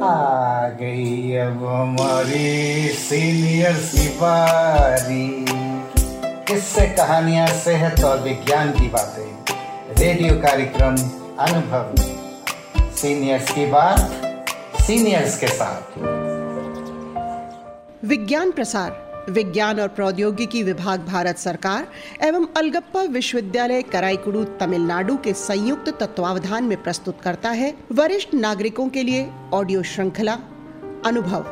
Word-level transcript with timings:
आ 0.00 0.68
गई 0.68 1.36
अब 1.36 1.66
हमारी 1.66 2.88
सीनियर 2.88 3.76
सिपारी 3.76 5.44
किससे 6.26 6.86
कहानियाँ 6.86 7.46
सेहत 7.46 8.04
और 8.04 8.22
विज्ञान 8.22 8.72
की 8.72 8.88
बातें? 8.88 9.54
रेडियो 9.98 10.34
कार्यक्रम 10.34 10.96
अनुभव। 11.38 11.94
सीनियर्स 12.90 13.50
की 13.50 13.66
बात 13.66 14.00
सीनियर्स 14.82 15.38
के 15.38 15.46
साथ। 15.46 15.98
विज्ञान 18.04 18.50
प्रसार। 18.50 19.11
विज्ञान 19.30 19.80
और 19.80 19.88
प्रौद्योगिकी 19.88 20.62
विभाग 20.62 21.00
भारत 21.00 21.38
सरकार 21.38 21.86
एवं 22.24 22.46
अलगप्पा 22.56 23.02
विश्वविद्यालय 23.02 23.82
कराईकुड़ू 23.82 24.44
तमिलनाडु 24.60 25.16
के 25.16 25.32
संयुक्त 25.32 25.88
तत्वावधान 26.00 26.64
में 26.64 26.82
प्रस्तुत 26.82 27.20
करता 27.20 27.50
है 27.50 27.74
वरिष्ठ 27.92 28.34
नागरिकों 28.34 28.88
के 28.88 29.02
लिए 29.02 29.28
ऑडियो 29.52 29.82
श्रृंखला 29.82 30.38
अनुभव, 31.06 31.44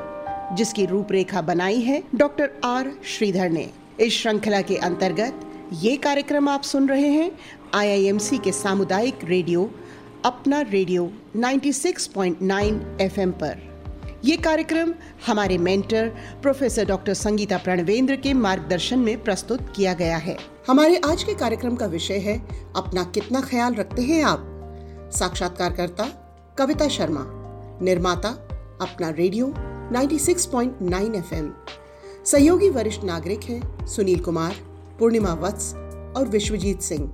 जिसकी 0.56 0.86
रूपरेखा 0.86 1.42
बनाई 1.42 1.80
है 1.80 2.02
डॉक्टर 2.14 2.50
आर 2.64 2.92
श्रीधर 3.04 3.50
ने। 3.50 3.70
इस 4.00 4.18
श्रृंखला 4.18 4.60
के 4.62 4.76
अंतर्गत 4.76 5.40
ये 5.72 5.96
कार्यक्रम 5.96 6.48
आप 6.48 6.62
सुन 6.62 6.88
रहे 6.88 7.08
हैं 7.08 7.30
आईआईएमसी 7.74 8.38
के 8.38 8.52
सामुदायिक 8.52 9.24
रेडियो, 9.24 9.70
अपना 10.24 10.60
रेडियो 10.60 11.10
96.9 11.36 13.00
एफएम 13.00 13.30
पर। 13.32 13.69
ये 14.24 14.36
कार्यक्रम 14.36 14.94
हमारे 15.26 15.58
mentor, 15.58 16.08
professor 16.42 16.84
doctor 16.84 17.14
Sangeeta 17.14 17.58
Pranvendra 17.58 18.16
के 18.16 18.32
मार्गदर्शन 18.34 18.98
में 18.98 19.22
प्रस्तुत 19.22 19.72
किया 19.76 19.94
गया 19.94 20.16
है। 20.16 20.36
हमारे 20.68 21.00
आज 21.10 21.22
के 21.22 21.34
कार्यक्रम 21.34 21.76
का 21.76 21.86
विषय 21.86 22.18
है, 22.18 22.38
अपना 22.76 23.04
कितना 23.04 23.40
ख्याल 23.40 23.74
रखते 23.74 24.02
हैं 24.02 24.24
आप? 24.24 24.42
साक्षात्कारकर्ता, 25.12 26.04
कविता 26.58 26.88
शर्मा। 26.88 27.24
निर्माता, 27.82 28.28
अपना 28.80 29.08
रेडियो 29.08 29.54
96.9 29.92 31.14
एफएम। 31.14 31.52
सहयोगी 32.24 32.70
वरिष्ठ 32.70 33.04
नागरिक 33.04 33.42
हैं, 33.42 33.86
सुनील 33.86 34.20
कुमार, 34.20 34.54
पूर्णिमा 34.98 35.34
वत्स 35.34 35.74
और 36.16 36.28
विश्वजीत 36.28 36.80
सिंह। 36.80 37.06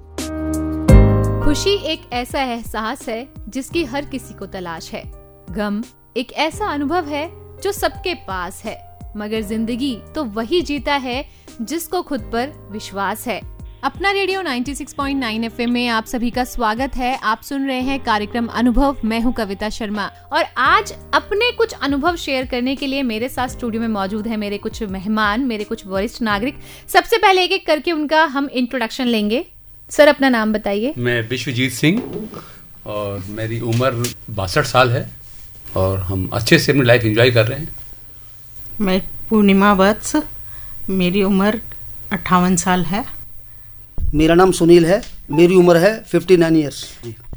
खुशी 1.45 1.71
एक 1.71 2.13
ऐसा 2.13 2.43
एहसास 2.43 3.09
है, 3.09 3.29
जिसकी 3.49 3.85
हर 3.85 4.05
किसी 4.05 4.35
को 4.35 4.47
तलाश 4.47 4.93
है। 4.93 5.13
गम 5.51 5.83
एक 6.17 6.33
ऐसा 6.33 6.67
अनुभव 6.67 7.05
है 7.05 7.29
जो 7.63 7.71
सबके 7.73 8.13
पास 8.27 8.63
है, 8.65 8.77
मगर 9.17 9.41
ज़िंदगी 9.41 9.97
तो 10.15 10.23
वही 10.27 10.61
जीता 10.63 10.95
है 10.97 11.25
जिसको 11.63 12.01
खुद 12.03 12.21
पर 12.33 12.53
विश्वास 12.73 13.27
है। 13.27 13.41
अपना 13.85 14.11
रेडियो 14.11 14.43
96.9 14.43 15.45
एफएम 15.45 15.71
में 15.71 15.87
आप 15.89 16.05
सभी 16.05 16.31
का 16.31 16.45
स्वागत 16.45 16.97
है। 16.97 17.15
आप 17.23 17.43
सुन 17.43 17.67
रहे 17.67 17.81
हैं 17.81 17.99
कार्यक्रम 18.05 18.47
अनुभव, 18.47 18.97
मैं 19.05 19.21
हूँ 19.21 19.33
कविता 19.33 19.69
शर्मा। 19.71 20.07
और 20.33 20.45
आज 20.59 20.93
अपने 21.15 21.51
कुछ 21.53 21.73
अनुभव 21.75 22.17
शेयर 22.17 22.47
करने 22.47 22.77
के 22.77 22.87
लिए 22.87 23.03
मेरे 23.03 23.29
साथ 23.29 23.49
स्टूडियो 23.49 23.83
में 23.83 23.89
मौजूद 23.89 24.27
है 24.27 24.37
मेरे 24.37 24.59
कुछ 24.59 24.83
मेहमान, 24.85 25.45
मेरे 25.45 25.65
कुछ 25.65 25.87
वरिष्ठ 25.87 26.23
नागरिक। 26.23 26.59
सबसे 26.89 27.19
पहले 27.19 27.45
एक 27.45 27.53
एक 27.53 27.67
करके 27.67 27.93
उनका 27.93 28.25
हम 28.27 28.49
इंट्रोडक्शन 28.55 29.07
लेंगे। 29.07 29.45
सर, 29.91 30.09
अपना 30.09 30.29
नाम 30.29 30.53
बताइए। 30.53 30.95
मैं 30.99 31.21
विश्वजीत 31.29 31.73
सिंह 31.73 32.03
और 32.87 33.25
मेरी 33.31 33.61
उम्र 33.63 34.13
बासठ 34.31 34.65
साल 34.65 34.91
है। 34.91 35.09
और 35.77 35.99
हम 36.03 36.29
अच्छे 36.33 36.59
से 36.59 36.73
अपनी 36.73 36.85
लाइफ 36.85 37.05
एंजॉय 37.05 37.31
कर 37.31 37.47
रहे 37.47 37.59
हैं। 37.59 37.69
मैं 38.81 39.01
पूर्णिमा 39.29 39.73
वत्स 39.75 40.17
मेरी 40.91 41.23
उम्र 41.23 41.61
अट्ठावन 42.13 42.57
साल 42.57 42.85
है। 42.85 43.05
मेरा 44.15 44.35
नाम 44.35 44.53
सुनील 44.53 44.87
है 44.87 45.03
मेरी 45.31 45.55
उम्र 45.57 45.77
है 45.79 45.99
फिफ्टी 46.05 46.37
नाइन 46.37 46.57
ईयर्स 46.57 46.85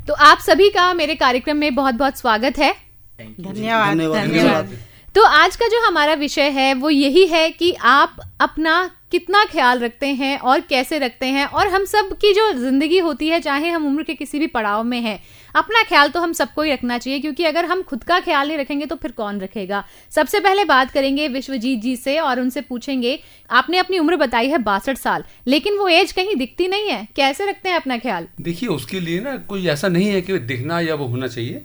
तो 0.07 0.13
आप 0.25 0.39
सभी 0.39 0.69
का 0.69 0.93
मेरे 0.93 1.15
कार्यक्रम 1.15 1.57
में 1.57 1.73
बहुत 1.75 1.95
बहुत 1.95 2.17
स्वागत 2.17 2.57
है। 2.57 2.71
धन्यवाद। 3.19 3.89
धन्यवाद। 3.89 4.27
धन्यवाद। 4.27 4.77
तो 5.15 5.23
आज 5.23 5.55
का 5.55 5.67
जो 5.67 5.85
हमारा 5.87 6.13
विषय 6.15 6.49
है 6.51 6.73
वो 6.75 6.89
यही 6.89 7.25
है 7.27 7.49
कि 7.51 7.71
आप 7.73 8.15
अपना 8.41 8.89
कितना 9.11 9.43
ख्याल 9.45 9.79
रखते 9.79 10.07
हैं 10.13 10.37
और 10.39 10.59
कैसे 10.69 10.97
रखते 10.99 11.25
हैं 11.27 11.45
और 11.47 11.67
हम 11.67 11.85
सब 11.85 12.15
की 12.21 12.33
जो 12.33 12.51
ज़िंदगी 12.53 12.99
होती 12.99 13.27
है 13.27 13.39
चाहे 13.41 13.69
हम 13.69 13.87
उम्र 13.87 14.03
के 14.03 14.13
किसी 14.15 14.39
भी 14.39 14.47
पड़ाव 14.47 14.83
में 14.83 14.99
हैं 15.01 15.19
अपना 15.55 15.83
ख्याल 15.83 16.09
तो 16.09 16.19
हम 16.19 16.33
सबको 16.33 16.61
ही 16.61 16.71
रखना 16.71 16.97
चाहिए, 16.97 17.19
क्योंकि 17.19 17.45
अगर 17.45 17.65
हम 17.65 17.81
खुद 17.81 18.03
का 18.03 18.19
ख्याल 18.19 18.47
नहीं 18.47 18.57
रखेंगे 18.57 18.85
तो 18.85 18.95
फिर 18.95 19.11
कौन 19.11 19.39
रखेगा? 19.41 19.83
सबसे 20.11 20.39
पहले 20.39 20.65
बात 20.65 20.91
करेंगे 20.91 21.27
विश्वजीत 21.27 21.81
जी 21.81 21.95
से 21.95 22.17
और 22.19 22.39
उनसे 22.39 22.61
पूछेंगे, 22.61 23.19
आपने 23.49 23.77
अपनी 23.77 23.99
उम्र 23.99 24.15
बताई 24.17 24.49
है 24.49 24.57
बासठ 24.63 24.97
साल, 24.97 25.23
लेकिन 25.47 25.77
वो 25.77 25.87
एज 25.89 26.11
कहीं 26.11 26.35
दिखती 26.35 26.67
नहीं 26.67 26.89
है। 26.89 27.07
कैसे 27.15 27.49
रखते 27.49 27.69
हैं 27.69 27.75
अपना 27.75 27.97
ख्याल? 27.97 28.27
देखिए, 28.41 28.69
उसके 28.69 28.99
लिए 28.99 29.19
ना 29.19 29.35
कोई 29.49 29.67
ऐसा 29.67 29.87
नहीं 29.89 30.07
है 30.07 30.21
कि 30.21 30.39
दिखना 30.39 30.79
या 30.79 30.95
वो 30.95 31.05
होना 31.07 31.27
चाहिए। 31.27 31.61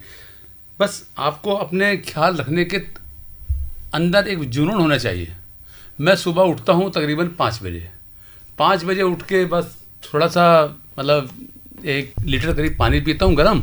बस 0.78 1.02
आपको 1.20 1.54
अपने 1.56 1.96
ख्याल 1.98 2.36
रखने 2.36 2.64
के 2.64 2.78
अंदर 3.94 4.28
एक 4.28 4.38
जुनून 4.50 4.80
होना 4.80 4.98
चाहिए। 4.98 5.32
मैं 5.98 6.14
सुबह 6.16 6.42
उठता 6.44 6.72
हूँ 6.72 6.90
तकरीबन 6.90 7.28
पाँच 7.38 7.58
बजे। 7.62 7.88
पाँच 8.58 8.84
बजे 8.84 9.02
उठ 9.02 9.22
के 9.22 9.44
बस 9.46 9.76
थोड़ा 10.04 10.26
सा 10.28 10.44
मतलब 10.98 11.30
एक 11.84 12.12
लीटर 12.24 12.52
करीब 12.54 12.76
पानी 12.78 13.00
पीता 13.00 13.26
हूँ 13.26 13.34
गर्म 13.34 13.62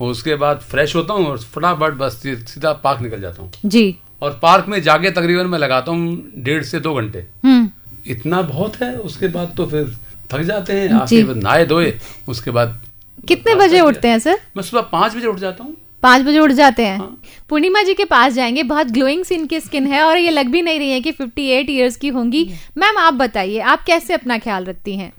और 0.00 0.10
उसके 0.10 0.34
बाद 0.34 0.58
फ्रेश 0.60 0.94
होता 0.96 1.14
हूँ 1.14 1.26
और 1.26 1.38
फटाफट 1.38 1.94
बस 1.94 2.20
सीधा 2.22 2.72
पार्क 2.84 3.00
निकल 3.02 3.20
जाता 3.20 3.42
हूँ। 3.42 3.52
जी। 3.64 3.94
और 4.22 4.38
पार्क 4.42 4.66
में 4.68 4.80
जाके 4.82 5.10
तकरीबन 5.10 5.46
मैं 5.46 5.58
लगाता 5.58 5.92
हूँ 5.92 6.32
डेढ़ 6.38 6.62
से 6.62 6.80
दो 6.80 6.94
घंटे। 6.94 7.24
हम्म। 7.44 7.70
इतना 8.06 8.42
बहुत 8.42 8.76
है 8.76 8.94
उसके 8.96 9.28
बाद 9.28 9.54
तो 9.56 9.66
फिर 9.66 9.94
थक 10.32 10.40
जाते 10.42 10.72
हैं। 10.72 10.88
नहाए 11.34 11.66
धोए 11.66 11.94
उसके 12.28 12.50
बाद 12.50 12.80
कितने 13.28 13.54
बजे 13.54 13.80
उठते 13.80 14.08
हैं 14.08 14.18
सर? 14.18 14.38
मैं 14.56 14.62
सुबह 14.62 14.82
पाँच 14.82 15.16
बजे 15.16 15.26
उठ 15.26 15.38
जाता 15.38 15.64
हूँ। 15.64 15.76
पाँच 16.02 16.22
बजे 16.22 16.38
उठ 16.38 16.50
जाते 16.50 16.84
हैं। 16.86 16.98
हाँ। 16.98 17.20
पूर्णिमा 17.48 17.82
जी 17.82 17.94
के 17.94 18.04
पास 18.04 18.32
जाएँगे 18.32 18.62
बहुत 18.62 18.86
ग्लोइंग 18.86 19.24
सी 19.24 19.34
इनकी 19.34 19.60
स्किन 19.60 19.86
है 19.86 20.02
और 20.02 20.16
ये 20.16 20.30
लग 20.30 20.46
भी 20.46 20.62
नहीं 20.62 20.78
रही 20.78 20.90
है 20.90 21.00
कि 21.00 21.12
58 21.12 21.70
इयर्स 21.70 21.96
की 21.96 22.08
होंगी। 22.08 22.44
मैम 22.78 22.98
आप 22.98 23.14
बताइए 23.14 23.58
आप 23.58 23.84
कैसे 23.86 24.14
अपना 24.14 24.38
ख्याल 24.38 24.64
रखती 24.64 24.96
हैं? 24.96 25.12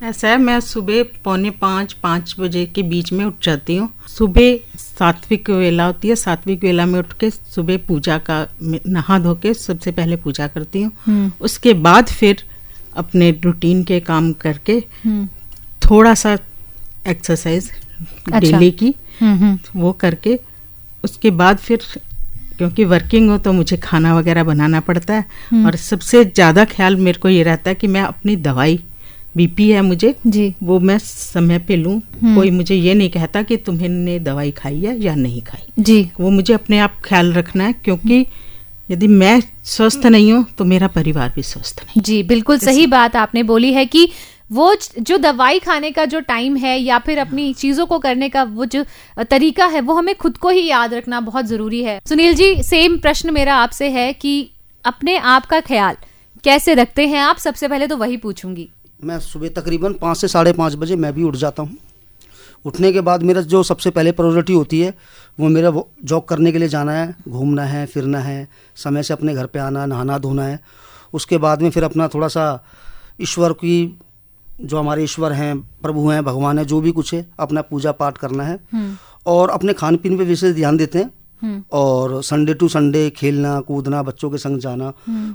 ऐसा 0.00 0.28
है 0.28 0.36
मैं 0.38 0.58
सुबह 0.60 1.02
पौने 1.24 1.50
पाँच 1.60 1.92
पाँच 1.92 2.34
बजे 2.40 2.64
के 2.66 2.82
बीच 2.82 3.12
में 3.12 3.24
उठ 3.24 3.44
जाती 3.44 3.76
हूँ। 3.76 3.88
सुबह 4.08 4.76
सात्विक 4.78 5.48
वेला 5.50 5.84
होती 5.86 6.08
है 6.08 6.16
सात्विक 6.16 6.62
वेला 6.64 6.84
में 6.86 6.98
उठ 6.98 7.12
के 7.20 7.30
सुबह 7.30 7.78
पूजा 7.88 8.18
का 8.30 8.46
नहा 8.62 9.18
धो 9.18 9.34
के 9.42 9.54
सबसे 9.54 9.92
पहले 9.92 10.16
पूजा 10.16 10.46
करती 10.48 10.82
हूँ। 10.82 11.30
उसके 11.40 11.72
बाद 11.86 12.08
फिर 12.08 12.44
अपने 12.96 13.30
रूटीन 13.44 13.82
के 13.84 14.00
काम 14.00 14.32
करके 14.40 14.80
थोड़ा 15.82 16.14
सा 16.14 16.36
एक्सरसाइज 17.08 17.70
अच्छा। 17.70 18.38
डेली 18.38 18.70
की 18.82 18.94
वो 19.76 19.92
करके 20.00 20.38
उसके 21.04 21.30
बाद 21.30 21.58
फिर 21.58 21.82
क्योंकि 22.58 22.84
वर्किंग 22.84 23.30
हो 23.30 23.38
तो 23.38 23.52
मुझे 23.52 23.76
खाना 23.76 24.16
वगैरह 24.18 24.44
बनाना 24.44 24.80
पड़ता 24.80 25.14
है 25.14 25.64
और 25.64 25.76
सबसे 25.76 26.24
ज़्यादा 26.24 26.64
ख्याल 26.64 26.96
मेरे 26.96 27.18
को 27.18 27.28
ये 27.28 27.42
रहता 27.42 27.70
है 27.70 27.74
कि 27.74 27.86
मैं 27.86 28.00
अपनी 28.02 28.36
दवाई 28.36 28.80
बीपी 29.38 29.70
है 29.70 29.82
मुझे 29.82 30.14
जी। 30.26 30.52
वो 30.62 30.78
मैं 30.80 30.98
समय 31.00 31.58
पे 31.58 31.76
लूँ। 31.76 32.00
कोई 32.24 32.50
मुझे 32.50 32.74
ये 32.74 32.94
नहीं 32.94 33.10
कहता 33.10 33.42
कि 33.42 33.56
तुम्हें 33.58 34.22
दवाई 34.24 34.50
खाई 34.52 34.80
है 34.80 34.98
या 35.00 35.14
नहीं 35.16 35.42
खाई। 35.42 35.82
जी। 35.82 36.00
वो 36.20 36.30
मुझे 36.30 36.54
अपने 36.54 36.78
आप 36.78 37.00
ख्याल 37.04 37.32
रखना 37.32 37.64
है 37.64 37.72
क्योंकि 37.74 38.24
यदि 38.90 39.06
मैं 39.08 39.40
स्वस्थ 39.66 40.06
नहीं 40.06 40.32
हूँ 40.32 40.44
तो 40.58 40.64
मेरा 40.66 40.86
परिवार 40.88 41.32
भी 41.34 41.42
स्वस्थ 41.44 41.80
नहीं। 41.84 42.02
जी 42.02 42.22
बिल्कुल 42.24 42.58
सही 42.58 42.86
बात 42.88 43.16
आपने 43.16 43.42
बोली 43.44 43.72
है 43.72 43.84
कि 43.86 44.08
वो 44.52 44.74
जो 45.00 45.16
दवाई 45.18 45.58
खाने 45.58 45.90
का 45.90 46.04
जो 46.04 46.20
टाइम 46.20 46.56
है 46.56 46.76
या 46.78 46.98
फिर 46.98 47.18
अपनी 47.18 47.52
चीज़ों 47.54 47.86
को 47.86 47.98
करने 47.98 48.28
का 48.28 48.42
वो 48.44 48.64
जो 48.66 48.84
तरीका 49.30 49.66
है 49.66 49.80
वो 49.80 49.94
हमें 49.94 50.14
खुद 50.14 50.36
को 50.36 50.48
ही 50.48 50.64
याद 50.66 50.94
रखना 50.94 51.20
बहुत 51.20 51.46
ज़रूरी 51.46 51.82
है। 51.82 51.98
सुनील 52.08 52.34
जी 52.34 52.62
सेम 52.62 52.96
प्रश्न 52.98 53.34
मेरा 53.34 53.56
आपसे 53.56 53.88
है 53.90 54.12
कि 54.12 54.32
अपने 54.84 55.16
आप 55.28 55.46
का 55.46 55.60
ख्याल 55.62 55.96
कैसे 56.44 56.74
रखते 56.74 57.06
हैं 57.06 57.20
आप? 57.20 57.38
सबसे 57.38 57.68
पहले 57.68 57.86
तो 57.86 57.96
वही 57.96 58.16
पूछूँगी। 58.16 58.68
मैं 59.00 59.18
सुबह 59.20 59.48
तकरीबन 59.56 59.92
पाँच 59.92 60.16
से 60.16 60.28
साढ़े 60.28 60.52
पाँच 60.52 60.74
बजे 60.74 60.96
मैं 60.96 61.12
भी 61.14 61.22
उठ 61.22 61.36
जाता 61.36 61.62
हूँ। 61.62 61.76
उठने 62.64 62.92
के 62.92 63.00
बाद 63.00 63.22
मेरा 63.22 63.40
जो 63.42 63.62
सबसे 63.62 63.90
पहले 63.90 64.12
प्रायोरिटी 64.12 64.52
होती 64.52 64.80
है 64.80 64.94
वो 65.38 65.48
मेरा 65.48 65.68
वो 65.68 65.88
जॉग 66.04 66.26
करने 66.28 66.52
के 66.52 66.58
लिए 66.58 66.68
जाना 66.68 66.92
है 66.92 67.14
घूमना 67.28 67.64
है 67.64 67.84
फिरना 67.86 68.18
है 68.18 68.48
समय 68.76 69.02
से 69.02 69.14
अपने 69.14 69.34
घर 69.34 69.46
पे 69.46 69.58
आना 69.58 69.84
नहाना 69.86 70.18
धोना 70.18 70.44
है। 70.44 70.58
उसके 71.14 71.38
बाद 71.38 71.62
में 71.62 71.70
फिर 71.70 71.84
अपना 71.84 72.08
थोड़ा 72.08 72.28
सा 72.28 72.64
ईश्वर 73.20 73.52
की 73.52 73.98
जो 74.48 74.78
हमारे 74.78 75.04
ईश्वर 75.04 75.32
हैं 75.32 75.58
प्रभु 75.82 76.08
हैं 76.08 76.24
भगवान 76.24 76.58
हैं 76.58 76.66
जो 76.66 76.80
भी 76.80 76.92
कुछ 76.92 77.14
है 77.14 77.24
अपना 77.40 77.62
पूजा 77.62 77.92
पाठ 77.92 78.18
करना 78.18 78.44
है। 78.44 78.58
और 79.26 79.50
अपने 79.50 79.72
खान 79.72 79.96
पीन 79.96 80.16
पर 80.18 80.24
विशेष 80.24 80.54
ध्यान 80.54 80.76
देते 80.76 80.98
हैं। 80.98 81.10
और 81.72 82.22
संडे 82.22 82.54
टू 82.54 82.68
संडे 82.68 83.08
खेलना 83.10 83.58
कूदना 83.60 84.02
बच्चों 84.02 84.30
के 84.30 84.38
संग 84.38 84.58
जाना 84.60 84.92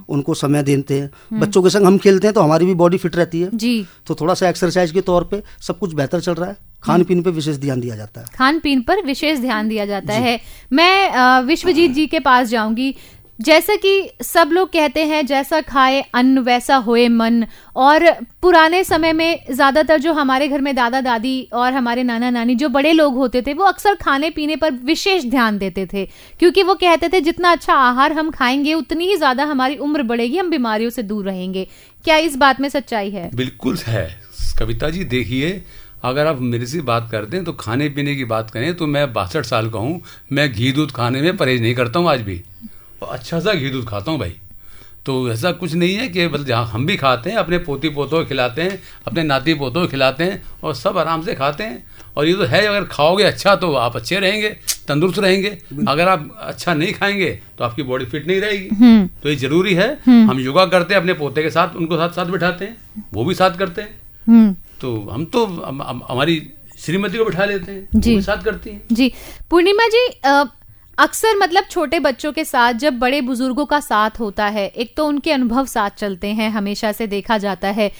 उनको 0.08 0.34
समय 0.34 0.62
देते 0.62 1.00
हैं। 1.00 1.40
बच्चों 1.40 1.62
के 1.62 1.70
संग 1.70 1.86
हम 1.86 1.98
खेलते 1.98 2.26
हैं 2.26 2.34
तो 2.34 2.40
हमारी 2.40 2.66
भी 2.66 2.74
बॉडी 2.74 2.96
फिट 2.96 3.16
रहती 3.16 3.40
है। 3.40 3.50
जी। 3.54 3.86
तो 4.06 4.14
थोड़ा 4.14 4.34
सा 4.34 4.48
एक्सरसाइज 4.48 4.90
के 4.90 5.00
तौर 5.02 5.24
पे 5.24 5.42
सब 5.60 5.78
कुछ 5.78 5.94
बेहतर 5.94 6.20
चल 6.20 6.34
रहा 6.34 6.48
है। 6.48 6.56
खान 6.82 7.02
पीन 7.04 7.22
पर 7.22 7.30
विशेष 7.30 7.56
ध्यान 7.56 7.80
दिया 7.80 7.94
जाता 7.96 8.20
है। 8.20 8.26
खान 8.34 8.58
पीन 8.60 8.80
पर 8.82 9.00
विशेष 9.02 9.38
ध्यान 9.38 9.68
दिया 9.68 9.84
जाता 9.86 10.14
है। 10.14 10.38
मैं 10.72 11.40
विश्वजीत 11.42 11.90
जी 11.90 12.06
के 12.06 12.20
पास 12.20 12.48
जाऊँगी। 12.48 12.94
जैसा 13.38 13.74
कि 13.76 14.10
सब 14.22 14.50
लोग 14.52 14.68
कहते 14.68 15.04
हैं, 15.04 15.24
जैसा 15.26 15.60
खाए 15.60 16.00
अन्न, 16.14 16.38
वैसा 16.38 16.76
होए 16.78 17.06
मन। 17.08 17.44
और 17.76 18.10
पुराने 18.42 18.82
समय 18.84 19.12
में 19.12 19.44
ज़्यादातर 19.50 19.98
जो 20.00 20.12
हमारे 20.12 20.48
घर 20.48 20.60
में 20.60 20.74
दादा 20.76 21.00
दादी 21.00 21.48
और 21.52 21.72
हमारे 21.72 22.02
नाना 22.02 22.30
नानी 22.30 22.54
जो 22.54 22.68
बड़े 22.68 22.92
लोग 22.92 23.14
होते 23.14 23.42
थे, 23.42 23.54
वो 23.54 23.64
अक्सर 23.64 23.94
खाने 23.94 24.30
पीने 24.30 24.56
पर 24.56 24.72
विशेष 24.84 25.24
ध्यान 25.24 25.58
देते 25.58 25.86
थे, 25.92 26.04
क्योंकि 26.38 26.62
वो 26.62 26.74
कहते 26.74 27.08
थे, 27.08 27.20
जितना 27.20 27.52
अच्छा 27.52 27.74
आहार 27.74 28.12
हम 28.12 28.30
खाएँगे, 28.30 28.74
उतनी 28.74 29.06
ही 29.06 29.16
ज़्यादा 29.16 29.44
हमारी 29.44 29.76
उम्र 29.78 30.02
बढ़ेगी, 30.02 30.38
हम 30.38 30.50
बीमारियों 30.50 30.90
से 30.90 31.02
दूर 31.02 31.24
रहेंगे। 31.24 31.66
क्या 32.04 32.16
इस 32.18 32.36
बात 32.36 32.60
में 32.60 32.68
सच्चाई 32.68 33.10
है? 33.10 33.30
बिल्कुल 33.34 33.76
है। 33.78 34.08
कविता 34.58 34.90
जी, 34.90 35.04
देखिए, 35.06 35.62
अगर 36.04 36.26
आप 36.26 36.40
मेरे 36.42 36.66
से 36.66 36.80
बात 36.82 37.08
करते 37.10 37.36
हैं 37.36 37.44
तो 37.46 37.52
खाने 37.52 37.88
पीने 37.88 38.14
की 38.16 38.24
बात 38.26 38.50
करें 38.50 38.74
तो 38.76 38.86
मैं 38.86 39.12
बासठ 39.12 39.44
साल 39.44 39.70
का 39.70 39.78
हूँ। 39.78 40.00
मैं 40.32 40.50
घी 40.52 40.72
दूध 40.72 40.90
खाने 40.92 41.20
में 41.22 41.36
परहेज 41.36 41.62
नहीं 41.62 41.74
करता 41.74 41.98
हूँ 41.98 42.10
आज 42.10 42.20
भी। 42.20 42.40
और 43.04 43.14
अच्छा 43.14 43.40
सा 43.40 43.54
घी 43.54 43.70
दूध 43.70 43.88
खाता 43.88 44.10
हूँ 44.10 44.18
भाई। 44.20 44.34
तो 45.06 45.30
ऐसा 45.30 45.52
कुछ 45.52 45.72
नहीं 45.74 45.94
है 45.94 46.08
कि 46.08 46.26
मतलब 46.26 46.46
जहाँ 46.46 46.66
हम 46.66 46.86
भी 46.86 46.96
खाते 46.96 47.30
हैं 47.30 47.36
अपने 47.36 47.58
पोती 47.58 47.88
पोतों 47.88 48.22
को 48.22 48.28
खिलाते 48.28 48.62
हैं 48.62 48.82
अपने 49.06 49.22
नाती 49.22 49.54
पोतों 49.54 49.80
को 49.80 49.86
खिलाते 49.86 50.24
हैं 50.24 50.42
और 50.64 50.74
सब 50.74 50.98
आराम 50.98 51.24
से 51.24 51.34
खाते 51.34 51.64
हैं। 51.64 51.84
और 52.16 52.26
ये 52.26 52.34
तो 52.34 52.44
है 52.44 52.66
अगर 52.66 52.84
खाओगे 52.84 53.24
अच्छा 53.24 53.54
तो 53.56 53.72
आप 53.74 53.96
अच्छे 53.96 54.18
रहेंगे 54.18 54.48
तंदुरुस्त 54.88 55.18
रहेंगे। 55.18 55.48
अगर 55.88 56.08
आप 56.08 56.38
अच्छा 56.40 56.74
नहीं 56.74 56.92
खाएँगे 56.94 57.30
तो 57.58 57.64
आपकी 57.64 57.82
बॉडी 57.82 58.04
फिट 58.04 58.26
नहीं 58.26 58.40
रहेगी। 58.40 58.68
तो 59.22 59.28
ये 59.28 59.36
ज़रूरी 59.36 59.74
है 59.74 59.98
हम 60.08 60.40
योगा 60.40 60.66
करते 60.66 60.94
हैं 60.94 61.00
अपने 61.00 61.12
पोते 61.12 61.42
के 61.42 61.50
साथ 61.50 61.76
उनको 61.76 61.96
साथ 61.96 62.10
साथ 62.10 62.26
बिठाते 62.26 62.64
हैं 62.64 63.04
वो 63.14 63.24
भी 63.24 63.34
साथ 63.34 63.50
करते 63.50 63.82
हैं। 63.82 64.00
हम्म। 64.28 64.56
तो 64.80 65.08
हम 65.12 65.24
तो 65.24 65.46
हम- 65.46 65.84
हम- 65.86 66.04
हमारी 66.08 66.50
श्रीमती 66.78 67.18
को 67.18 67.24
बिठा 67.24 67.44
लेते 67.44 67.72
हैं 67.72 67.88
जी। 67.94 68.10
वो 68.10 68.16
भी 68.16 68.22
साथ 68.22 68.42
करती 68.42 68.70
हैं। 68.70 68.82
जी। 68.92 69.12
पूर्णिमा 69.50 69.86
जी 69.86 70.08
अक्सर 70.98 71.36
मतलब 71.36 71.64
छोटे 71.70 71.98
बच्चों 72.00 72.32
के 72.32 72.44
साथ 72.44 72.72
जब 72.72 72.98
बड़े 72.98 73.20
बुज़ुर्गों 73.20 73.66
का 73.66 73.80
साथ 73.80 74.10
होता 74.20 74.46
है, 74.46 74.66
एक 74.66 74.96
तो 74.96 75.06
उनके 75.06 75.32
अनुभव 75.32 75.66
साथ 75.66 75.90
चलते 75.90 76.28
हैं, 76.28 76.50
हमेशा 76.50 76.92
से 76.92 77.06
देखा 77.06 77.38
जाता 77.38 77.68
है। 77.68 77.90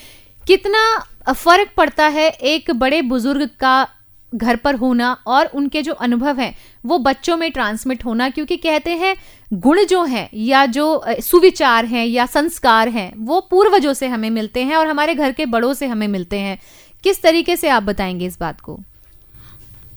कितना 0.47 0.99
फ़र्क 1.33 1.69
पड़ता 1.77 2.07
है 2.07 2.31
एक 2.31 2.71
बड़े 2.71 3.03
बुज़ुर्ग 3.03 3.51
का 3.61 3.89
घर 4.35 4.57
पर 4.57 4.75
होना 4.75 5.17
और 5.27 5.47
उनके 5.47 5.83
जो 5.83 5.93
अनुभव 5.93 6.41
हैं, 6.41 6.55
वो 6.87 6.99
बच्चों 6.99 7.37
में 7.37 7.51
ट्रांसमिट 7.53 8.05
होना, 8.05 8.29
क्योंकि 8.29 8.57
कहते 8.57 8.91
हैं, 8.91 9.17
गुण 9.53 9.85
जो 9.85 10.05
हैं 10.05 10.29
या 10.35 10.67
जो 10.67 11.05
सुविचार 11.09 11.85
हैं 11.85 12.07
या 12.07 12.27
संस्कार 12.27 12.89
हैं, 12.89 13.13
वो 13.17 13.41
पूर्वजों 13.41 13.93
से 13.93 14.07
हमें 14.07 14.31
मिलते 14.31 14.63
हैं 14.63 14.77
और 14.77 14.87
हमारे 14.87 15.15
घर 15.15 15.33
के 15.33 15.47
बड़ों 15.47 15.75
से 15.75 15.87
हमें 15.87 16.09
मिलते 16.09 16.39
हैं। 16.39 16.59
किस 17.05 17.23
तरीके 17.23 17.57
से 17.57 17.69
आप 17.69 17.83
बताएँगे 17.83 18.27
इस 18.27 18.41
बात 18.41 18.61
को? 18.61 18.81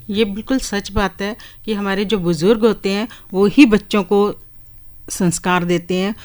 ये 0.09 0.25
बिल्कुल 0.25 0.59
सच 0.59 0.91
बात 0.91 1.21
है 1.21 1.35
कि 1.65 1.73
हमारे 1.73 2.05
जो 2.05 2.17
बुज़ुर्ग 2.17 2.65
होते 2.65 2.91
हैं 2.91 3.07
वो 3.33 3.45
ही 3.47 3.65
बच्चों 3.65 4.03
को 4.03 4.19
संस्कार 5.09 5.63
देते 5.65 5.95
हैं 5.95 6.15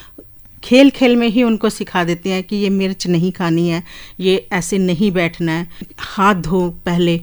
खेल 0.63 0.91
खेल 0.91 1.17
में 1.17 1.27
ही 1.29 1.43
उनको 1.43 1.71
सिखा 1.71 2.03
देते 2.05 2.33
हैं 2.33 2.43
कि 2.45 2.57
ये 2.57 2.69
मिर्च 2.71 3.07
नहीं 3.07 3.33
खानी 3.33 3.69
है 3.69 3.83
ये 4.21 4.37
ऐसे 4.53 4.79
नहीं 4.79 5.11
बैठना 5.13 5.53
है 5.53 5.69
हाथ 5.99 6.35
धो 6.35 6.69
पहले। 6.85 7.17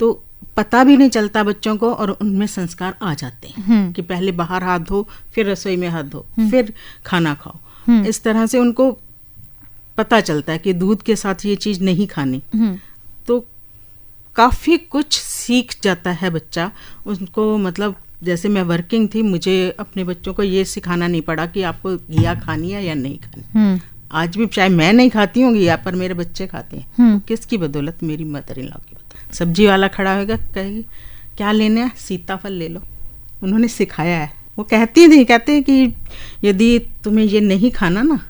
तो 0.00 0.12
पता 0.56 0.82
भी 0.84 0.96
नहीं 0.96 1.10
चलता 1.10 1.42
बच्चों 1.44 1.76
को 1.76 1.92
और 1.94 2.10
उनमें 2.10 2.46
संस्कार 2.46 2.96
आ 3.02 3.14
जाते 3.14 3.48
हैं 3.48 3.92
कि 3.92 4.02
पहले 4.02 4.32
बाहर 4.32 4.64
हाथ 4.64 4.80
धो 4.80 5.06
फिर 5.34 5.50
रसोई 5.50 5.76
में 5.76 5.88
हाथ 5.88 6.04
धो 6.04 6.26
फिर 6.40 6.72
खाना 7.06 7.34
खाओ। 7.34 8.04
इस 8.08 8.22
तरह 8.22 8.46
से 8.46 8.58
उनको 8.58 8.90
पता 9.98 10.20
चलता 10.20 10.52
है 10.52 10.58
कि 10.58 10.72
दूध 10.72 11.02
के 11.02 11.16
साथ 11.16 11.44
ये 11.46 11.56
चीज़ 11.56 11.82
नहीं 11.82 12.06
खानी। 12.06 12.42
तो 13.26 13.44
काफ़ी 14.36 14.76
कुछ 14.76 15.18
सीख 15.18 15.74
जाता 15.82 16.10
है 16.12 16.30
बच्चा। 16.30 16.70
उनको 17.06 17.56
मतलब 17.58 17.94
जैसे 18.22 18.48
मैं 18.48 18.62
वर्किंग 18.62 19.08
थी 19.14 19.22
मुझे 19.22 19.54
अपने 19.78 20.04
बच्चों 20.04 20.34
को 20.34 20.42
ये 20.42 20.64
सिखाना 20.64 21.06
नहीं 21.06 21.22
पड़ा 21.22 21.46
कि 21.46 21.62
आपको 21.62 21.96
घिया 21.96 22.34
खानी 22.34 22.70
है 22.70 22.84
या 22.84 22.94
नहीं 22.94 23.18
खानी। 23.18 23.80
आज 24.12 24.36
भी 24.36 24.46
चाहे 24.46 24.68
मैं 24.68 24.92
नहीं 24.92 25.10
खाती 25.10 25.40
हूँ 25.40 25.52
घिया 25.54 25.76
पर 25.76 25.94
मेरे 25.94 26.14
बच्चे 26.14 26.46
खाते 26.46 26.76
हैं। 26.76 27.18
किसकी 27.28 27.56
बदौलत 27.58 28.02
मेरी 28.02 28.24
मदर 28.26 28.58
इन 28.58 28.64
लॉ 28.64 28.78
की 28.78 28.94
बदौलत? 28.94 29.34
सब्ज़ी 29.34 29.66
वाला 29.66 29.88
खड़ा 29.88 30.16
होगा 30.16 30.36
कहेगी 30.36 30.82
क्या 31.36 31.52
लेना 31.52 31.80
है? 31.80 31.92
सीताफल 31.98 32.52
ले 32.52 32.68
लो। 32.68 32.82
उन्होंने 33.42 33.68
सिखाया 33.68 34.18
है। 34.18 34.32
वो 34.58 34.64
कहती 34.64 35.08
थी 35.08 35.24
कहते 35.24 35.52
हैं 35.52 35.62
कि 35.62 35.94
यदि 36.44 36.78
तुम्हें 37.04 37.24
ये 37.26 37.40
नहीं 37.40 37.70
खाना 37.70 38.02
ना 38.02 38.20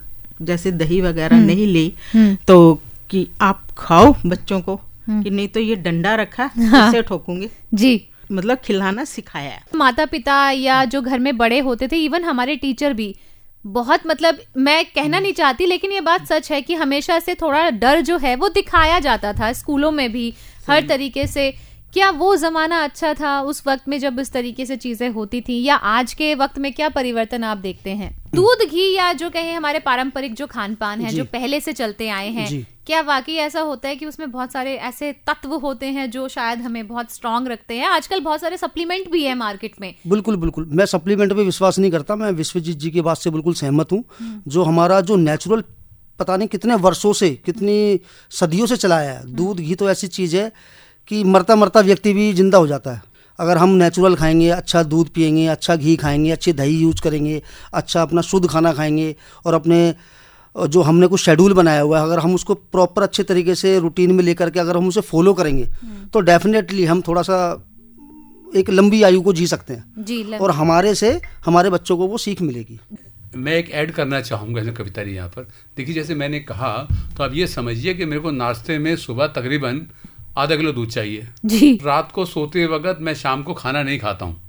जैसे 0.41 0.71
दही 0.73 0.99
वगैरह 1.01 1.39
नहीं 1.39 1.67
ली 1.67 1.93
तो 2.47 2.57
कि 3.09 3.27
आप 3.41 3.61
खाओ 3.77 4.13
बच्चों 4.25 4.59
को। 4.61 4.79
कि 5.09 5.29
नहीं 5.29 5.47
तो 5.47 5.59
ये 5.59 5.75
डंडा 5.75 6.15
रखा 6.15 6.49
हाँ। 6.57 6.89
इसे 6.89 7.01
ठोकूँगी। 7.01 7.49
जी। 7.73 8.09
मतलब 8.31 8.57
खिलाना 8.57 9.03
सिखाया 9.03 9.59
माता 9.75 10.05
पिता 10.05 10.51
या 10.51 10.85
जो 10.85 11.01
घर 11.01 11.19
में 11.19 11.37
बड़े 11.37 11.59
होते 11.59 11.87
थे 11.87 11.97
इवन 11.97 12.23
हमारे 12.23 12.55
टीचर 12.55 12.93
भी। 12.93 13.15
बहुत 13.65 14.01
मतलब 14.07 14.39
मैं 14.57 14.85
कहना 14.85 15.19
नहीं 15.19 15.33
चाहती 15.33 15.65
लेकिन 15.65 15.91
ये 15.91 16.01
बात 16.01 16.25
सच 16.27 16.51
है 16.51 16.61
कि 16.61 16.73
हमेशा 16.73 17.19
से 17.19 17.35
थोड़ा 17.35 17.69
डर 17.69 18.01
जो 18.01 18.17
है 18.17 18.35
वो 18.35 18.49
दिखाया 18.49 18.99
जाता 18.99 19.33
था 19.33 19.53
स्कूलों 19.53 19.91
में 19.91 20.11
भी 20.11 20.33
हर 20.69 20.87
तरीके 20.87 21.27
से। 21.27 21.53
क्या 21.95 22.09
वो 22.11 22.35
जमाना 22.35 22.77
अच्छा 22.83 23.13
था 23.13 23.39
उस 23.41 23.61
वक्त 23.67 23.87
में 23.87 23.97
जब 23.99 24.19
इस 24.19 24.31
तरीके 24.31 24.65
से 24.65 24.75
चीज़ें 24.75 25.09
होती 25.09 25.39
थी? 25.41 25.61
या 25.63 25.75
आज 25.75 26.13
के 26.13 26.33
वक्त 26.35 26.57
में 26.57 26.71
क्या 26.73 26.87
परिवर्तन 26.89 27.43
आप 27.43 27.57
देखते 27.57 27.89
हैं? 27.89 28.09
दूध 28.35 28.65
घी 28.69 28.91
या 28.95 29.11
जो 29.13 29.29
कहें 29.29 29.53
हमारे 29.53 29.79
पारंपरिक 29.79 30.33
जो 30.33 30.47
खान 30.47 30.75
पान 30.75 31.01
है 31.01 31.11
जो। 31.11 31.23
पहले 31.23 31.59
से 31.59 31.73
चलते 31.73 32.09
आए 32.09 32.29
हैं 32.29 32.65
क्या 32.87 33.01
वाकई 33.01 33.35
ऐसा 33.35 33.61
होता 33.61 33.89
है 33.89 33.95
कि 33.95 34.05
उसमें 34.05 34.29
बहुत 34.31 34.51
सारे 34.51 34.75
ऐसे 34.89 35.11
तत्व 35.27 35.53
होते 35.57 35.85
हैं 35.89 36.09
जो 36.11 36.27
शायद 36.27 36.61
हमें 36.61 36.87
बहुत 36.87 37.11
स्ट्रांग 37.11 37.47
रखते 37.47 37.75
हैं? 37.75 37.87
आजकल 37.87 38.19
बहुत 38.19 38.41
सारे 38.41 38.57
सप्लीमेंट 38.57 39.09
भी 39.11 39.23
है 39.23 39.35
मार्केट 39.35 39.81
में। 39.81 39.93
बिल्कुल 40.07 40.35
बिल्कुल। 40.35 40.67
मैं 40.71 40.85
सप्लीमेंट 40.87 41.33
पे 41.33 41.43
विश्वास 41.43 41.79
नहीं 41.79 41.91
करता। 41.91 42.15
मैं 42.15 42.31
विश्वजीत 42.33 42.77
जी 42.77 42.91
की 42.91 43.01
बात 43.01 43.17
से 43.17 43.29
बिल्कुल 43.29 43.53
सहमत 43.53 43.91
हूँ। 43.91 44.03
जो 44.47 44.63
हमारा 44.63 45.01
जो 45.01 45.15
नेचुरल 45.15 45.63
पता 46.19 46.35
नहीं 46.37 46.47
कितने 46.47 46.75
वर्षों 46.77 47.11
से 47.13 47.29
कितनी 47.45 47.99
सदियों 48.31 48.65
से 48.65 48.75
चलाया 48.77 49.11
है। 49.11 49.33
दूध 49.33 49.57
घी 49.57 49.75
तो 49.75 49.89
ऐसी 49.89 50.07
चीज़ 50.09 50.35
है 50.37 50.51
कि 51.07 51.23
मरता 51.23 51.55
मरता 51.55 51.79
व्यक्ति 51.81 52.13
भी 52.13 52.31
ज़िंदा 52.33 52.57
हो 52.57 52.67
जाता 52.67 52.91
है। 52.91 53.01
अगर 53.39 53.57
हम 53.57 53.69
नेचुरल 53.69 54.15
खाएँगे 54.15 54.49
अच्छा 54.49 54.83
दूध 54.83 55.09
पिएँगे 55.09 55.45
अच्छा 55.47 55.75
घी 55.75 55.95
खाएँगे 55.95 56.31
अच्छी 56.31 56.53
दही 56.53 56.77
यूज़ 56.77 57.01
करेंगे 57.01 57.41
अच्छा 57.73 58.01
अपना 58.01 58.21
शुद्ध 58.21 58.47
खाना 58.49 58.73
खाएँगे 58.73 59.15
और 59.45 59.53
अपने 59.53 59.95
जो 60.55 60.81
हमने 60.81 61.07
कुछ 61.07 61.21
शेड्यूल 61.21 61.53
बनाया 61.53 61.81
हुआ 61.81 61.99
है 61.99 62.05
अगर 62.05 62.19
हम 62.19 62.35
उसको 62.35 62.53
प्रॉपर 62.53 63.03
अच्छे 63.03 63.23
तरीके 63.23 63.55
से 63.55 63.77
रूटीन 63.79 64.11
में 64.11 64.23
लेकर 64.23 64.49
के 64.49 64.59
अगर 64.59 64.77
हम 64.77 64.87
उसे 64.87 65.01
फॉलो 65.01 65.33
करेंगे 65.33 65.67
तो 66.13 66.19
डेफिनेटली 66.21 66.85
हम 66.85 67.01
थोड़ा 67.01 67.21
सा 67.21 67.37
एक 68.55 68.69
लंबी 68.69 69.01
आयु 69.03 69.21
को 69.21 69.33
जी 69.33 69.47
सकते 69.47 69.73
हैं। 69.73 70.03
जी 70.05 70.23
और 70.23 70.51
हमारे 70.51 70.93
से 70.95 71.19
हमारे 71.45 71.69
बच्चों 71.69 71.97
को 71.97 72.07
वो 72.07 72.17
सीख 72.17 72.41
मिलेगी। 72.41 72.79
मैं 73.35 73.53
एक 73.53 73.69
ऐड 73.71 73.91
करना 73.91 74.21
चाहूँगा 74.21 74.61
इसमें 74.61 74.75
कविता 74.75 75.01
यहाँ 75.01 75.29
पर। 75.29 75.47
देखिए 75.77 75.95
जैसे 75.95 76.15
मैंने 76.15 76.39
कहा 76.39 76.71
तो 77.17 77.23
आप 77.23 77.33
ये 77.33 77.47
समझिए 77.47 77.93
कि 77.93 78.05
मेरे 78.05 78.21
को 78.21 78.31
नाश्ते 78.31 78.77
में 78.79 78.95
सुबह 78.95 79.27
तकरीबन 79.27 79.81
आधा 80.35 80.55
किलो 80.55 80.71
दूध 80.71 80.89
चाहिए। 80.89 81.27
जी। 81.45 81.79
रात 81.83 82.11
को 82.11 82.25
सोते 82.25 82.65
वक्त 82.67 82.97
मैं 83.01 83.13
शाम 83.15 83.43
को 83.43 83.53
खाना 83.53 83.83
नहीं 83.83 83.99
खाता 83.99 84.25
हूँ। 84.25 84.41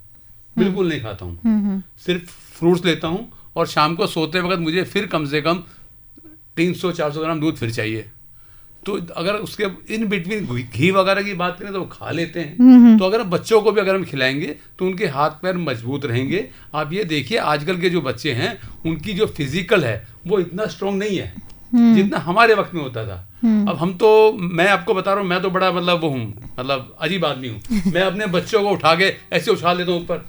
बिल्कुल 0.57 0.89
नहीं 0.89 1.01
खाता 1.01 1.25
हूँ। 1.25 1.83
सिर्फ़ 2.07 2.31
फ्रूट्स 2.59 2.85
लेता 2.85 3.09
हूँ 3.09 3.29
और 3.57 3.67
शाम 3.67 3.95
को 3.95 4.07
सोते 4.07 4.41
वक्त 4.41 4.59
मुझे 4.59 4.83
फिर 4.85 5.07
कम 5.07 5.27
से 5.27 5.41
कम 5.43 5.63
तीन 6.57 6.75
सौ 6.75 6.93
चार 6.93 7.13
सौ 7.13 7.21
ग्राम 7.21 7.41
दूध 7.41 7.57
फिर 7.57 7.71
चाहिए। 7.71 8.11
तो 8.87 8.97
अगर 9.17 9.35
उसके 9.37 9.65
इन 9.95 10.07
बिटवीन 10.09 10.47
घी 10.47 10.91
वगैरह 10.91 11.23
की 11.23 11.33
बात 11.35 11.59
करें 11.59 11.73
तो 11.73 11.79
वो 11.81 11.87
खा 11.87 12.11
लेते 12.11 12.41
हैं। 12.41 12.97
तो 12.99 13.05
अगर 13.05 13.23
बच्चों 13.25 13.61
को 13.63 13.73
भी 13.73 13.81
अगर 13.81 13.95
हम 13.95 14.05
खिलाएँगे 14.05 14.57
तो 14.79 14.87
उनके 14.87 15.07
हाथ 15.09 15.31
पैर 15.43 15.57
मज़बूत 15.59 16.05
रहेंगे। 16.07 16.49
आप 16.75 16.93
ये 16.93 17.05
देखिए 17.05 17.39
आजकल 17.39 17.81
के 17.81 17.91
जो 17.91 18.01
बच्चे 18.03 18.33
हैं 18.33 18.57
उनकी 18.87 19.13
जो 19.13 19.27
फ़िज़िकल 19.29 19.85
है 19.85 20.07
वो 20.27 20.39
इतना 20.41 20.67
स्ट्रांग 20.67 20.99
नहीं 20.99 21.19
है। 21.19 21.35
जितना 21.75 22.19
हमारे 22.19 22.55
वक्त 22.55 22.75
में 22.75 22.83
होता 22.83 23.05
था। 23.07 23.17
अब 23.71 23.77
हम 23.77 23.93
तो 23.95 24.09
मैं 24.33 24.67
आपको 24.69 24.95
बता 24.95 25.13
रहा 25.13 25.21
हूँ 25.21 25.29
मैं 25.31 25.41
तो 25.43 25.51
बड़ा 25.51 25.71
मतलब 25.73 26.01
वो 26.01 26.09
हूँ 26.09 26.51
मतलब 26.59 26.97
अजीब 27.01 27.25
आदमी 27.25 27.49
हूँ। 27.49 27.61
मैं 27.93 28.03
अपने 28.03 28.27
बच्चों 28.27 28.63
को 28.63 28.71
उठा 28.71 28.95
के 28.95 29.13
ऐसे 29.33 29.51
उछाल 29.51 29.77
लेता 29.79 29.93
हूँ 29.93 30.01
ऊपर। 30.01 30.25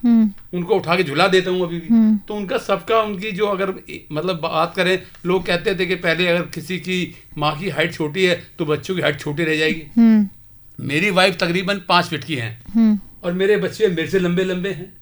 उनको 0.53 0.75
उठा 0.75 0.95
के 0.95 1.03
झुला 1.03 1.27
देता 1.27 1.51
हूँ 1.51 1.61
अभी 1.63 1.79
भी। 1.79 1.87
तो 2.27 2.35
उनका 2.35 2.57
सबका 2.57 3.01
उनकी 3.01 3.31
जो 3.31 3.47
अगर 3.47 3.73
मतलब 4.11 4.39
बात 4.41 4.73
करें 4.75 4.97
लोग 5.25 5.45
कहते 5.45 5.75
थे 5.75 5.85
कि 5.85 5.95
पहले 5.95 6.27
अगर 6.27 6.41
किसी 6.53 6.79
की 6.79 6.99
माँ 7.37 7.57
की 7.59 7.69
हाइट 7.69 7.93
छोटी 7.93 8.25
है 8.25 8.41
तो 8.59 8.65
बच्चों 8.65 8.95
की 8.95 9.01
हाइट 9.01 9.19
छोटी 9.19 9.43
रह 9.43 9.57
जाएगी। 9.57 9.83
मेरी 10.79 11.09
वाइफ 11.11 11.37
तकरीबन 11.39 11.81
पाँच 11.89 12.05
फिट 12.05 12.23
की 12.23 12.35
है। 12.35 12.51
और 13.23 13.33
मेरे 13.33 13.57
बच्चे 13.57 13.87
मेरे 13.87 14.07
से 14.07 14.19
लंबे 14.19 14.43
लंबे 14.43 14.69
हैं। 14.69 14.93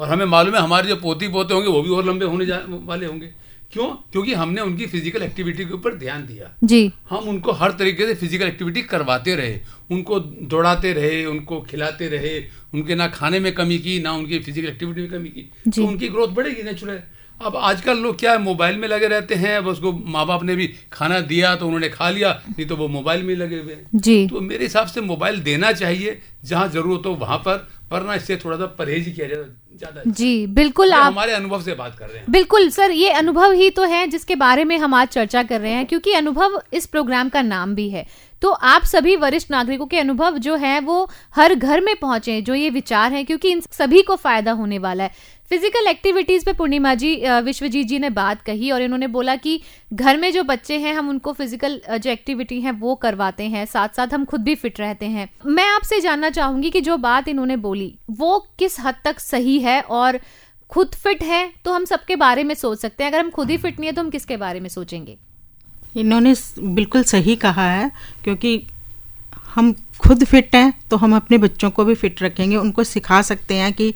और 0.00 0.08
हमें 0.08 0.24
मालूम 0.26 0.54
है 0.54 0.60
हमारे 0.60 0.88
जो 0.88 0.96
पोती 0.96 1.28
पोते 1.28 1.54
होंगे 1.54 1.68
वो 1.68 1.82
भी 1.82 1.90
और 1.90 2.04
लंबे 2.04 2.24
होने 2.24 2.46
जा 2.46 2.60
वाले 2.68 3.06
होंगे। 3.06 3.28
क्यों? 3.72 3.86
क्योंकि 4.12 4.32
हमने 4.34 4.60
उनकी 4.60 4.86
फ़िज़िकल 4.86 5.22
एक्टिविटी 5.22 5.64
के 5.64 5.74
ऊपर 5.74 5.94
ध्यान 5.94 6.26
दिया। 6.26 6.50
जी। 6.64 6.90
हम 7.10 7.28
उनको 7.28 7.52
हर 7.52 7.72
तरीके 7.72 8.06
से 8.06 8.14
फ़िज़िकल 8.14 8.46
एक्टिविटी 8.46 8.82
करवाते 8.84 9.34
रहे। 9.36 9.58
उनको 9.90 10.18
दौड़ाते 10.20 10.92
रहे 10.92 11.24
उनको 11.26 11.60
खिलाते 11.62 12.08
रहे 12.08 12.38
उनके 12.74 12.94
ना 12.94 13.06
खाने 13.10 13.40
में 13.40 13.52
कमी 13.54 13.78
की 13.78 13.98
ना 14.02 14.12
उनकी 14.12 14.38
फ़िज़िकल 14.40 14.68
एक्टिविटी 14.68 15.00
में 15.00 15.10
कमी 15.10 15.28
की। 15.28 15.50
तो 15.70 15.86
उनकी 15.86 16.08
ग्रोथ 16.08 16.28
बढ़ेगी 16.30 16.62
नेचुरल 16.62 17.00
अब 17.40 17.56
आजकल 17.56 17.98
लोग 17.98 18.18
क्या 18.18 18.32
है 18.32 18.38
मोबाइल 18.38 18.76
में 18.76 18.86
लगे 18.88 19.06
रहते 19.08 19.34
हैं 19.34 19.56
अब 19.56 19.66
उसको 19.66 19.92
माँ 19.92 20.26
बाप 20.26 20.42
ने 20.42 20.54
भी 20.56 20.66
खाना 20.92 21.18
दिया 21.22 21.54
तो 21.56 21.66
उन्होंने 21.66 21.88
खा 21.88 22.10
लिया 22.10 22.30
नहीं 22.48 22.66
तो 22.66 22.76
वो 22.76 22.88
मोबाइल 22.88 23.22
में 23.22 23.34
लगे 23.36 23.58
हुए 23.60 23.72
हैं। 23.72 23.86
जी। 23.94 24.26
तो 24.28 24.40
मेरे 24.40 24.64
हिसाब 24.64 24.86
से 24.86 25.00
मोबाइल 25.00 25.40
देना 25.42 25.72
चाहिए 25.72 26.20
जहाँ 26.44 26.68
ज़रूरत 26.68 27.06
हो 27.06 27.14
वहाँ 27.14 27.38
पर। 27.38 27.68
पर 27.92 28.02
ना 28.02 28.14
इससे 28.14 28.36
थोड़ा 28.36 28.56
सा 28.56 28.66
परहेज 28.78 29.06
ही 29.06 29.12
किया 29.12 29.26
जाए 29.28 29.44
ज़्यादा 29.74 30.00
अच्छा। 30.00 30.10
जी 30.12 30.46
बिल्कुल 30.48 30.92
आप 30.92 31.06
हमारे 31.06 31.32
अनुभव 31.32 31.62
से 31.62 31.74
बात 31.74 31.96
कर 31.98 32.06
रहे 32.06 32.18
हैं। 32.18 32.26
बिल्कुल 32.30 32.68
सर 32.70 32.90
ये 32.92 33.10
अनुभव 33.12 33.52
ही 33.52 33.70
तो 33.70 33.84
है 33.84 34.06
जिसके 34.08 34.34
बारे 34.36 34.64
में 34.64 34.76
हम 34.78 34.94
आज 34.94 35.08
चर्चा 35.10 35.42
कर 35.44 35.60
रहे 35.60 35.72
हैं 35.72 35.86
क्योंकि 35.86 36.12
अनुभव 36.14 36.60
इस 36.72 36.86
प्रोग्राम 36.88 37.28
का 37.28 37.42
नाम 37.44 37.74
भी 37.74 37.88
है। 37.90 38.06
तो 38.42 38.50
आप 38.50 38.84
सभी 38.84 39.14
वरिष्ठ 39.16 39.50
नागरिकों 39.50 39.86
के 39.86 39.98
अनुभव 39.98 40.38
जो 40.38 40.56
है 40.56 40.78
वो 40.80 41.08
हर 41.34 41.54
घर 41.54 41.80
में 41.80 41.94
पहुँचे 41.96 42.40
जो 42.42 42.54
ये 42.54 42.70
विचार 42.70 43.12
है 43.12 43.22
क्योंकि 43.24 43.50
इन 43.50 43.60
सभी 43.72 44.02
को 44.02 44.16
फ़ायदा 44.16 44.52
होने 44.52 44.78
वाला 44.78 45.04
है। 45.04 45.10
फ़िज़िकल 45.52 45.86
एक्टिविटीज़ 45.88 46.44
पे 46.44 46.52
पूर्णिमा 46.52 46.92
जी 46.94 47.08
विश्वजीत 47.44 47.86
जी 47.86 47.98
ने 47.98 48.08
बात 48.10 48.42
कही 48.42 48.70
और 48.70 48.82
इन्होंने 48.82 49.06
बोला 49.08 49.34
कि 49.36 49.60
घर 49.92 50.16
में 50.16 50.30
जो 50.32 50.42
बच्चे 50.42 50.78
हैं, 50.78 50.94
हम 50.94 51.08
उनको 51.08 51.32
फ़िज़िकल 51.32 51.80
जो 51.90 52.10
एक्टिविटी 52.10 52.60
है, 52.60 52.72
वो 52.72 52.94
करवाते 52.94 53.44
हैं। 53.44 53.64
साथ 53.66 53.88
साथ 53.88 54.14
हम 54.14 54.24
खुद 54.24 54.40
भी 54.40 54.54
फिट 54.54 54.80
रहते 54.80 55.06
हैं। 55.06 55.28
मैं 55.46 55.66
आपसे 55.66 56.00
जानना 56.00 56.30
चाहूँगी 56.30 56.70
कि 56.70 56.80
जो 56.80 56.96
बात 56.98 57.28
इन्होंने 57.28 57.56
बोली, 57.58 57.94
वो 58.10 58.38
किस 58.58 58.78
हद 58.80 58.94
तक 59.04 59.20
सही 59.20 59.58
है 59.60 59.80
और 59.82 60.20
खुद 60.70 60.94
फिट 60.94 61.22
है 61.24 61.52
तो 61.64 61.72
हम 61.72 61.84
सबके 61.84 62.16
बारे 62.16 62.44
में 62.44 62.54
सोच 62.54 62.78
सकते 62.78 63.04
हैं। 63.04 63.10
अगर 63.10 63.20
हम 63.20 63.30
खुद 63.30 63.50
ही 63.50 63.56
फिट 63.58 63.78
नहीं 63.78 63.90
है 63.90 63.94
तो 63.94 64.02
हम 64.02 64.10
किसके 64.10 64.36
बारे 64.38 64.60
में 64.60 64.68
सोचेंगे? 64.70 65.16
इन्होंने 65.96 66.34
बिल्कुल 66.60 67.02
सही 67.04 67.36
कहा 67.38 67.70
है 67.70 67.90
क्योंकि 68.24 68.60
हम 69.54 69.74
खुद 70.00 70.24
फिट 70.24 70.54
हैं 70.54 70.72
तो 70.90 70.96
हम 70.96 71.16
अपने 71.16 71.38
बच्चों 71.38 71.70
को 71.70 71.84
भी 71.84 71.94
फिट 71.94 72.22
रखेंगे। 72.22 72.56
उनको 72.56 72.84
सिखा 72.86 73.22
सकते 73.24 73.54
हैं 73.54 73.72
कि 73.72 73.94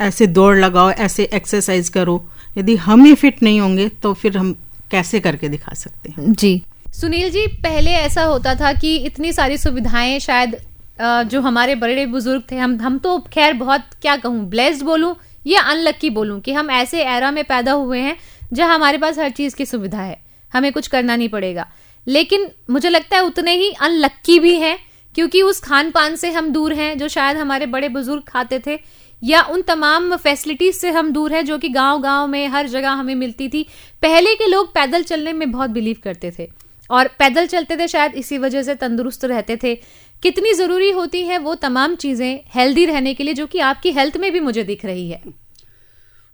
ऐसे 0.00 0.26
दौड़ 0.28 0.56
लगाओ 0.58 0.90
ऐसे 0.90 1.24
एक्सरसाइज 1.34 1.88
करो। 1.88 2.24
यदि 2.58 2.76
हम 2.78 3.04
ही 3.04 3.14
फिट 3.14 3.42
नहीं 3.42 3.60
होंगे 3.60 3.88
तो 4.02 4.12
फिर 4.14 4.36
हम 4.38 4.52
कैसे 4.90 5.20
करके 5.20 5.48
दिखा 5.48 5.74
सकते 5.74 6.10
हैं? 6.10 6.32
जी। 6.32 6.62
सुनील 6.94 7.30
जी 7.30 7.46
पहले 7.62 7.90
ऐसा 7.92 8.22
होता 8.24 8.54
था 8.54 8.72
कि 8.72 8.96
इतनी 8.96 9.32
सारी 9.32 9.58
सुविधाएँ 9.58 10.18
शायद 10.20 10.56
जो 11.00 11.40
हमारे 11.40 11.74
बड़े 11.74 12.04
बुज़ुर्ग 12.06 12.42
थे 12.50 12.56
हम 12.56 12.78
हम 12.80 12.98
तो 12.98 13.18
खैर 13.32 13.52
बहुत 13.54 13.82
क्या 14.02 14.16
कहूँ 14.16 14.44
ब्लेस्ड 14.48 14.84
बोलूँ 14.84 15.14
या 15.46 15.62
अनलक्की 15.62 16.10
बोलूँ 16.10 16.40
कि 16.40 16.52
हम 16.52 16.70
ऐसे 16.70 17.02
एरा 17.06 17.30
में 17.30 17.42
पैदा 17.44 17.72
हुए 17.72 17.98
हैं 18.00 18.16
जहाँ 18.52 18.74
हमारे 18.74 18.98
पास 18.98 19.18
हर 19.18 19.30
चीज़ 19.30 19.56
की 19.56 19.66
सुविधा 19.66 20.00
है। 20.00 20.18
हमें 20.52 20.72
कुछ 20.72 20.86
करना 20.86 21.16
नहीं 21.16 21.28
पड़ेगा। 21.28 21.66
लेकिन 22.06 22.48
मुझे 22.70 22.88
लगता 22.88 23.16
है 23.16 23.22
उतने 23.22 23.54
ही 23.56 23.70
अनलक्की 23.72 24.38
भी 24.40 24.54
हैं 24.54 24.78
क्योंकि 25.14 25.42
उस 25.42 25.60
खान 25.60 25.90
पान 25.90 26.16
से 26.16 26.30
हम 26.30 26.50
दूर 26.50 26.72
हैं 26.72 26.96
जो 26.98 27.08
शायद 27.08 27.36
हमारे 27.36 27.66
बड़े 27.66 27.88
बुज़ुर्ग 27.88 28.22
खाते 28.22 28.58
थे। 28.66 28.78
या 29.22 29.42
उन 29.42 29.62
तमाम 29.62 30.16
फैसिलिटीज़ 30.16 30.76
से 30.76 30.90
हम 30.90 31.10
दूर 31.12 31.32
हैं 31.32 31.44
जो 31.44 31.58
कि 31.58 31.68
गाँव 31.68 32.00
गाँव 32.00 32.26
में, 32.26 32.46
हर 32.48 32.66
जगह 32.68 32.90
हमें 32.90 33.14
मिलती 33.14 33.48
थी। 33.48 33.62
पहले 34.02 34.34
के 34.34 34.46
लोग 34.46 34.72
पैदल 34.74 35.02
चलने 35.02 35.32
में 35.32 35.50
बहुत 35.52 35.70
बिलीव 35.70 35.96
करते 36.04 36.32
थे। 36.38 36.48
और 36.90 37.08
पैदल 37.18 37.46
चलते 37.46 37.76
थे 37.76 37.86
शायद 37.88 38.14
इसी 38.14 38.38
वजह 38.38 38.62
से 38.62 38.74
तंदुरुस्त 38.74 39.24
रहते 39.24 39.56
थे। 39.56 39.74
कितनी 40.22 40.52
ज़रूरी 40.52 40.90
होती 40.90 41.22
है 41.22 41.38
वो 41.38 41.54
तमाम 41.54 41.94
चीज़ें 41.94 42.40
हेल्दी 42.54 42.84
रहने 42.86 43.14
के 43.14 43.24
लिए 43.24 43.34
जो 43.34 43.46
कि 43.46 43.58
आपकी 43.60 43.90
हेल्थ 43.92 44.16
में 44.16 44.30
भी 44.32 44.40
मुझे 44.40 44.64
दिख 44.64 44.84
रही 44.84 45.08
है। 45.10 45.22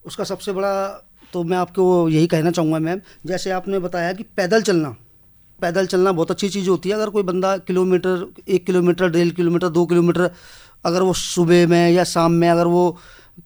उसका 0.04 0.24
सबसे 0.24 0.52
बड़ा 0.52 0.72
तो 1.32 1.42
मैं 1.44 1.56
आपको 1.56 2.08
यही 2.08 2.26
कहना 2.26 2.50
चाहूँगा 2.50 2.78
मैम, 2.78 3.00
जैसे 3.26 3.50
आपने 3.50 3.78
बताया 3.78 4.12
कि 4.12 4.22
पैदल 4.36 4.62
चलना 4.62 4.96
पैदल 5.60 5.86
चलना 5.86 6.12
बहुत 6.12 6.30
अच्छी 6.30 6.48
चीज़ 6.48 6.68
होती 6.68 6.88
है। 6.88 6.94
अगर 6.94 7.10
कोई 7.10 7.22
बंदा 7.22 7.56
किलोमीटर, 7.58 8.26
एक 8.48 8.64
किलोमीटर, 8.66 9.08
डेढ़ 9.08 9.28
किलोमीटर, 9.30 9.68
दो 9.68 9.84
किलोमीटर 9.86 10.30
अगर 10.84 11.02
वो 11.02 11.12
सुबह 11.14 11.66
में 11.66 11.90
या 11.90 12.04
शाम 12.06 12.32
में 12.32 12.48
अगर 12.50 12.66
वो 12.66 12.84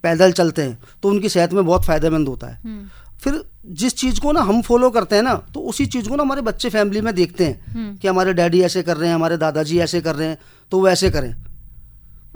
पैदल 0.02 0.32
चलते 0.32 0.62
हैं 0.62 0.78
तो 1.02 1.08
उनकी 1.08 1.28
सेहत 1.28 1.52
में 1.52 1.64
बहुत 1.66 1.84
फ़ायदेमंद 1.84 2.28
होता 2.28 2.46
है। 2.46 2.78
फिर 3.20 3.42
जिस 3.72 3.94
चीज़ 3.96 4.20
को 4.20 4.32
ना 4.32 4.40
हम 4.42 4.60
फॉलो 4.62 4.90
करते 4.90 5.16
हैं 5.16 5.22
ना 5.22 5.34
तो 5.54 5.60
उसी 5.68 5.86
चीज़ 5.86 6.08
को 6.08 6.16
ना 6.16 6.22
हमारे 6.22 6.42
बच्चे 6.42 6.68
फैमिली 6.70 7.00
में 7.00 7.14
देखते 7.14 7.44
हैं 7.44 7.96
कि 7.96 8.08
हमारे 8.08 8.32
डैडी 8.34 8.60
ऐसे 8.62 8.82
कर 8.82 8.96
रहे 8.96 9.08
हैं 9.08 9.14
हमारे 9.14 9.36
दादाजी 9.36 9.78
ऐसे 9.80 10.00
कर 10.00 10.14
रहे 10.14 10.28
हैं 10.28 10.38
तो 10.72 10.80
वो 10.80 10.88
ऐसे 10.88 11.10
करें। 11.10 11.34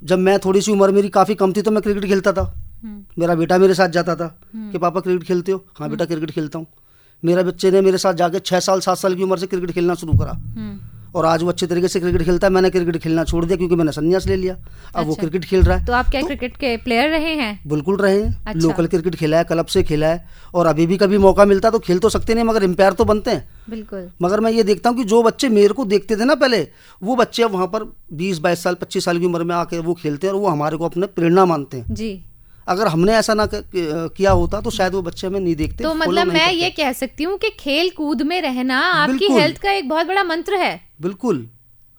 जब 0.05 0.19
मैं 0.19 0.39
थोड़ी 0.39 0.61
सी 0.61 0.73
उम्र 0.73 0.91
मेरी 0.93 1.09
काफ़ी 1.11 1.35
कम 1.35 1.53
थी 1.53 1.63
तो 1.63 1.71
मैं 1.71 1.83
क्रिकेट 1.83 2.05
खेलता 2.05 2.33
था। 2.33 2.53
मेरा 3.19 3.35
बेटा 3.35 3.59
मेरे 3.59 3.75
साथ 3.75 3.89
जाता 3.91 4.15
था 4.17 4.27
कि 4.55 4.79
पापा 4.79 5.01
क्रिकेट 5.01 5.27
खेलते 5.27 5.53
हो? 5.53 5.65
हाँ 5.79 5.91
बेटा 5.91 6.05
क्रिकेट 6.05 6.31
खेलता 6.31 6.59
हूँ। 6.59 6.67
मेरा 7.23 7.43
बच्चे 7.43 7.71
ने 7.71 7.81
मेरे 7.81 7.99
साथ 7.99 8.15
जाके 8.15 8.39
छः 8.41 8.61
साल 8.61 8.81
सात 8.81 8.99
साल 8.99 9.15
की 9.15 9.23
उम्र 9.23 9.39
से 9.39 9.47
क्रिकेट 9.47 9.71
खेलना 9.71 9.95
शुरू 9.95 10.13
करा। 10.13 10.33
और 11.15 11.27
आज 11.27 11.43
वो 11.43 11.49
अच्छे 11.49 11.67
तरीके 11.67 11.89
से 11.89 12.01
क्रिकेट 12.01 12.23
खेलता 12.23 12.47
है 12.47 12.53
मैंने 12.53 12.71
क्रिकेट 12.71 12.97
खेलना 12.97 13.25
छोड़ 13.25 13.45
दिया 13.45 13.57
क्योंकि 13.57 13.75
मैंने 13.75 13.93
संन्यास 13.93 14.27
ले 14.27 14.37
लिया। 14.37 14.55
अब 14.55 14.63
अच्छा। 14.95 15.03
वो। 15.03 15.15
क्रिकेट 15.15 15.45
खेल 15.45 15.63
रहा 15.63 15.77
है। 15.77 15.87
तो 15.87 15.93
आप 15.93 16.09
क्या 16.11 16.21
तो, 16.21 16.27
क्रिकेट 16.27 16.57
के 16.57 16.77
प्लेयर 16.77 17.11
रहे 17.11 17.35
हैं? 17.35 17.61
बिल्कुल 17.67 17.97
रहे 17.97 18.21
हैं। 18.23 18.45
अच्छा। 18.47 18.61
लोकल 18.61 18.87
क्रिकेट 18.87 19.15
खेला 19.15 19.39
है 19.39 19.45
क्लब 19.45 19.67
से 19.67 19.83
खेला 19.83 20.07
है 20.07 20.29
और 20.55 20.67
अभी 20.67 20.87
भी 20.87 20.97
कभी 20.97 21.19
मौका 21.19 21.45
मिलता 21.45 21.69
है 21.69 21.73
तो 21.73 21.79
खेल 21.79 21.99
तो 21.99 22.09
सकते 22.09 22.35
नहीं 22.35 22.45
मगर 22.45 22.65
एम्पायर 22.65 22.93
तो 22.93 23.05
बनते 23.05 23.31
हैं। 23.31 23.49
बिल्कुल। 23.71 24.09
मगर 24.23 24.41
मैं 24.41 24.53
ये 24.53 24.63
देखता 24.63 24.91
हूँ 24.91 24.97
कि 24.97 25.05
जो 25.05 25.23
बच्चे 25.23 25.49
मेरे 25.49 25.75
को 25.75 25.85
देखते 25.85 26.17
थे 26.17 26.25
ना 26.25 26.35
पहले 26.35 26.67
वो 27.03 27.17
बच्चे 27.17 27.43
अब 27.43 27.51
वहाँ 27.51 27.67
पर 27.67 27.85
बीस 28.13 28.39
बाईस 28.39 28.63
साल 28.63 28.75
25 28.75 29.05
साल 29.05 29.19
की 29.19 29.27
उम्र 29.27 29.45
में 29.45 29.55
आके 29.55 29.79
वो 29.79 29.95
खेलते 29.95 30.27
हैं 30.27 30.35
और 30.35 30.41
वो 30.41 30.49
हमारे 30.49 30.77
को 30.77 30.85
अपने 30.85 31.07
प्रेरणा 31.07 31.45
मानते 31.45 31.77
हैं। 31.77 31.95
जी। 31.95 32.25
अगर 32.71 32.89
हमने 32.89 33.13
ऐसा 33.15 33.35
ना 33.35 33.47
किया 33.53 34.31
होता 34.33 34.61
तो 34.61 34.71
शायद 34.71 34.95
वो 34.95 35.03
बच्चे 35.03 35.27
हमें 35.27 35.41
नहीं 35.41 35.55
देखते 35.57 35.85
तो 35.85 35.95
मतलब 35.97 36.27
मैं 36.29 36.51
ये 36.53 36.71
कह 36.73 36.93
सकती 36.95 37.25
हूँ 37.25 37.37
कि 37.39 37.51
खेल 37.61 37.91
कूद 37.97 38.23
में 38.23 38.41
रहना 38.43 38.79
आपकी 38.79 39.33
हेल्थ 39.33 39.59
का 39.59 39.73
एक 39.73 39.89
बहुत 39.89 40.07
बड़ा 40.07 40.25
मंत्र 40.25 40.55
है। 40.57 40.81
बिल्कुल। 41.03 41.47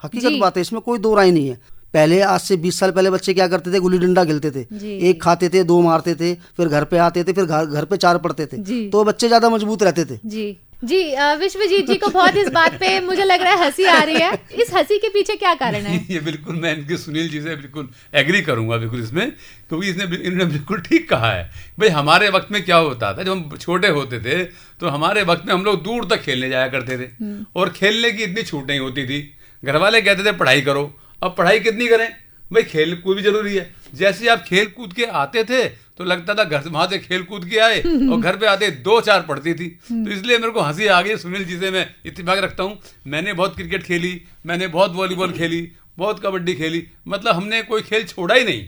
हकीकत 0.01 0.39
बात 0.41 0.57
है 0.57 0.61
इसमें 0.61 0.81
कोई 0.81 0.99
दो 0.99 1.13
राय 1.15 1.31
नहीं 1.31 1.47
है। 1.49 1.59
पहले 1.93 2.19
आज 2.23 2.39
से 2.41 2.57
20 2.59 2.79
साल 2.79 2.91
पहले 2.91 3.09
बच्चे 3.11 3.33
क्या 3.33 3.47
करते 3.47 3.71
थे? 3.73 3.79
गुल्ली 3.79 3.97
डंडा 3.99 4.23
खेलते 4.25 4.51
थे। 4.51 4.65
एक 5.09 5.21
खाते 5.23 5.49
थे 5.49 5.63
दो 5.65 5.79
मारते 5.81 6.15
थे 6.15 6.33
फिर 6.57 6.67
घर 6.69 6.83
पे 6.85 6.97
आते 6.99 7.23
थे 7.23 7.33
फिर 7.33 7.45
घर 7.45 7.65
घर 7.67 7.85
पे 7.85 7.97
चार 7.99 8.17
पड़ते 8.19 8.45
थे। 8.47 8.89
तो 8.89 9.03
बच्चे 9.03 9.27
ज़्यादा 9.27 9.49
मज़बूत 9.49 9.83
रहते 9.83 10.05
थे। 10.05 10.19
जी। 10.25 10.45
जी 10.81 10.99
विश्वजीत 11.39 11.87
जी 11.87 11.95
को 11.95 12.07
बहुत 12.09 12.35
इस 12.37 12.47
बात 12.51 12.73
पे 12.79 12.99
मुझे 12.99 13.23
लग 13.23 13.41
रहा 13.41 13.53
है 13.53 13.65
हँसी 13.65 13.83
आ 13.85 14.01
रही 14.03 14.15
है। 14.15 14.31
इस 14.61 14.73
हँसी 14.73 14.97
के 14.97 15.09
पीछे 15.09 15.35
क्या 15.35 15.53
कारण 15.55 15.81
है? 15.81 15.97
ये 16.09 16.19
बिल्कुल 16.19 16.55
मैं 16.55 16.73
इनके 16.77 16.97
सुनील 16.97 17.29
जी 17.29 17.41
से 17.41 17.55
बिल्कुल 17.55 17.89
एग्री 18.15 18.41
करूँगा 18.41 18.77
बिल्कुल 18.77 19.03
इसमें 19.03 19.29
क्योंकि 19.31 19.89
इसने 19.89 20.03
इन्होंने 20.03 20.45
बिल्कुल 20.45 20.81
ठीक 20.81 21.07
कहा 21.09 21.31
है। 21.33 21.43
भाई 21.79 21.89
हमारे 21.89 22.29
वक्त 22.29 22.51
में 22.51 22.63
क्या 22.65 22.77
होता 22.77 23.13
था 23.17 23.23
जब 23.23 23.31
हम 23.31 23.57
छोटे 23.57 23.87
होते 23.89 24.19
थे 24.19 24.43
तो 24.81 24.87
हमारे 24.87 25.23
वक्त 25.23 25.45
में 25.47 25.53
हम 25.53 25.63
लोग 25.65 25.83
दूर 25.83 26.07
तक 26.09 26.21
खेलने 26.21 26.49
जाया 26.49 26.67
करते 26.67 26.97
थे। 26.97 27.09
और 27.55 27.69
खेलने 27.75 28.11
की 28.11 28.23
इतनी 28.23 28.43
छूट 28.43 28.67
नहीं 28.69 28.79
होती 28.79 29.05
थी। 29.05 29.21
घर 29.63 29.77
वाले 29.77 30.01
कहते 30.01 30.25
थे 30.25 30.31
पढ़ाई 30.37 30.61
करो। 30.61 30.83
अब 31.21 31.35
पढ़ाई 31.37 31.59
कितनी 31.59 31.87
करें? 31.87 32.07
भाई 32.51 32.63
खेल 32.63 32.95
कूद 32.95 33.17
भी 33.17 33.23
ज़रूरी 33.23 33.55
है। 33.55 33.69
जैसे 33.95 34.27
आप 34.29 34.43
खेल 34.43 34.65
कूद 34.67 34.93
के 34.93 35.05
आते 35.05 35.43
थे 35.43 35.67
तो 35.97 36.03
लगता 36.03 36.33
था 36.35 36.43
घर 36.43 36.61
से 36.61 36.69
वहाँ 36.69 36.87
से 36.87 36.97
खेल 36.99 37.23
कूद 37.23 37.45
के 37.45 37.57
आए 37.59 37.79
और 37.81 38.19
घर 38.19 38.35
पे 38.37 38.45
आते 38.47 38.69
दो 38.83 38.99
चार 39.01 39.21
पड़ती 39.21 39.53
थी। 39.53 39.67
तो 39.83 40.11
इसलिए 40.11 40.37
मेरे 40.37 40.51
को 40.51 40.61
हँसी 40.61 40.87
आ 40.87 41.01
गई 41.01 41.15
सुनील 41.17 41.43
जी 41.45 41.57
से 41.59 41.71
मैं 41.71 41.85
इत्तेफाक 42.05 42.39
रखता 42.39 42.63
हूँ। 42.63 42.77
मैंने 43.07 43.33
बहुत 43.33 43.55
क्रिकेट 43.55 43.83
खेली 43.83 44.21
मैंने 44.45 44.67
बहुत 44.69 44.95
वॉलीबॉल 44.95 45.31
खेली 45.33 45.61
बहुत 45.97 46.19
कबड्डी 46.23 46.53
खेली 46.55 46.85
मतलब 47.07 47.35
हमने 47.35 47.61
कोई 47.63 47.81
खेल 47.81 48.03
छोड़ा 48.05 48.35
ही 48.35 48.43
नहीं। 48.43 48.63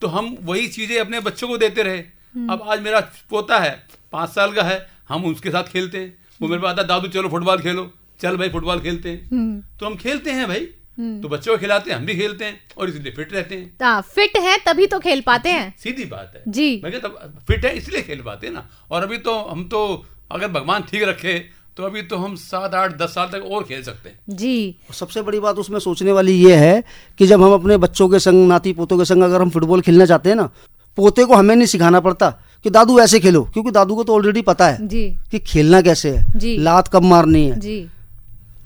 तो 0.00 0.08
हम 0.08 0.36
वही 0.42 0.68
चीज़ें 0.68 0.98
अपने 1.00 1.20
बच्चों 1.22 1.48
को 1.48 1.58
देते 1.58 1.82
रहे। 1.82 1.98
अब 2.50 2.62
आज 2.62 2.80
मेरा 2.82 3.00
पोता 3.30 3.58
है 3.58 3.72
पाँच 4.12 4.30
साल 4.30 4.52
का 4.52 4.62
है 4.62 4.86
हम 5.08 5.24
उसके 5.26 5.50
साथ 5.50 5.64
खेलते 5.64 5.98
हैं। 5.98 6.16
वो 6.40 6.48
मेरे 6.48 6.62
पास 6.62 6.70
आता 6.70 6.82
दादू 6.84 7.08
चलो 7.08 7.28
फुटबॉल 7.28 7.60
खेलो। 7.60 7.90
चल 8.20 8.36
भाई 8.36 8.48
फुटबॉल 8.48 8.80
खेलते 8.80 9.08
हैं। 9.08 9.28
तो 9.78 9.86
हम 9.86 9.96
खेलते 9.96 10.30
हैं 10.30 10.46
भाई। 10.48 10.66
तो 10.98 11.28
बच्चों 11.28 11.52
को 11.52 11.58
खिलाते 11.58 11.90
हैं 11.90 11.96
हम 11.98 12.04
भी 12.06 12.14
खेलते 12.14 12.44
हैं 12.44 12.58
और 12.78 12.88
इसलिए 12.88 13.12
फिट 13.12 13.32
रहते 13.32 13.54
हैं। 13.54 13.72
हाँ, 13.82 14.00
फिट 14.04 14.36
है 14.38 14.56
तभी 14.66 14.86
तो 14.86 14.98
खेल 14.98 15.20
पाते 15.20 15.50
हैं। 15.50 15.74
सीधी 15.78 16.04
बात 16.04 16.32
है। 16.36 16.42
जी। 16.48 16.80
मैं 16.84 16.92
कहता 16.92 17.08
फिट 17.48 17.64
है 17.64 17.76
इसलिए 17.76 18.02
खेल 18.02 18.20
पाते 18.20 18.46
हैं 18.46 18.54
ना। 18.54 18.66
और 18.90 19.02
अभी 19.02 19.18
तो 19.18 19.38
हम 19.42 19.64
तो 19.64 19.80
अगर 20.30 20.48
भगवान 20.50 20.82
ठीक 20.82 21.02
रखे 21.02 21.38
तो 21.76 21.82
अभी 21.82 22.02
तो 22.02 22.16
हम 22.16 22.34
सात 22.36 22.74
आठ 22.74 22.96
दस 22.98 23.14
साल 23.14 23.28
तक 23.28 23.44
और 23.44 23.62
खेल 23.62 23.82
सकते 23.82 24.08
हैं। 24.08 24.36
जी। 24.36 24.76
सबसे 24.94 25.22
बड़ी 25.22 25.40
बात 25.40 25.56
उसमें 25.58 25.78
सोचने 25.78 26.12
वाली 26.12 26.32
ये 26.34 26.56
है 26.56 26.82
कि 27.18 27.26
जब 27.26 27.42
हम 27.42 27.52
अपने 27.52 27.76
बच्चों 27.76 28.08
के 28.08 28.18
संग 28.18 28.46
नाती 28.48 28.72
पोतों 28.72 28.98
के 28.98 29.04
संग 29.04 29.22
अगर 29.22 29.42
हम 29.42 29.50
फुटबॉल 29.50 29.80
खेलना 29.80 30.06
चाहते 30.06 30.28
हैं 30.28 30.36
ना 30.36 30.48
पोते 30.98 31.24
को 31.24 31.34
हमें 31.34 31.54
नहीं 31.56 31.66
सिखाना 31.66 32.00
पड़ता 32.00 32.30
कि 32.64 32.70
दादू 32.70 32.98
ऐसे 33.00 33.20
खेलो। 33.20 33.42
क्योंकि 33.44 33.70
दादू 33.70 33.94
को 33.96 34.04
तो 34.04 34.14
ऑलरेडी 34.14 34.42
पता 34.42 34.68
है 34.68 34.86
जी। 34.88 35.08
कि 35.30 35.38
खेलना 35.38 35.80
कैसे 35.82 36.18
जी। 36.36 36.56
है 36.56 36.62
लात 36.62 36.88
कब 36.88 37.02
मारनी 37.04 37.44
है? 37.44 37.58
जी। 37.60 37.86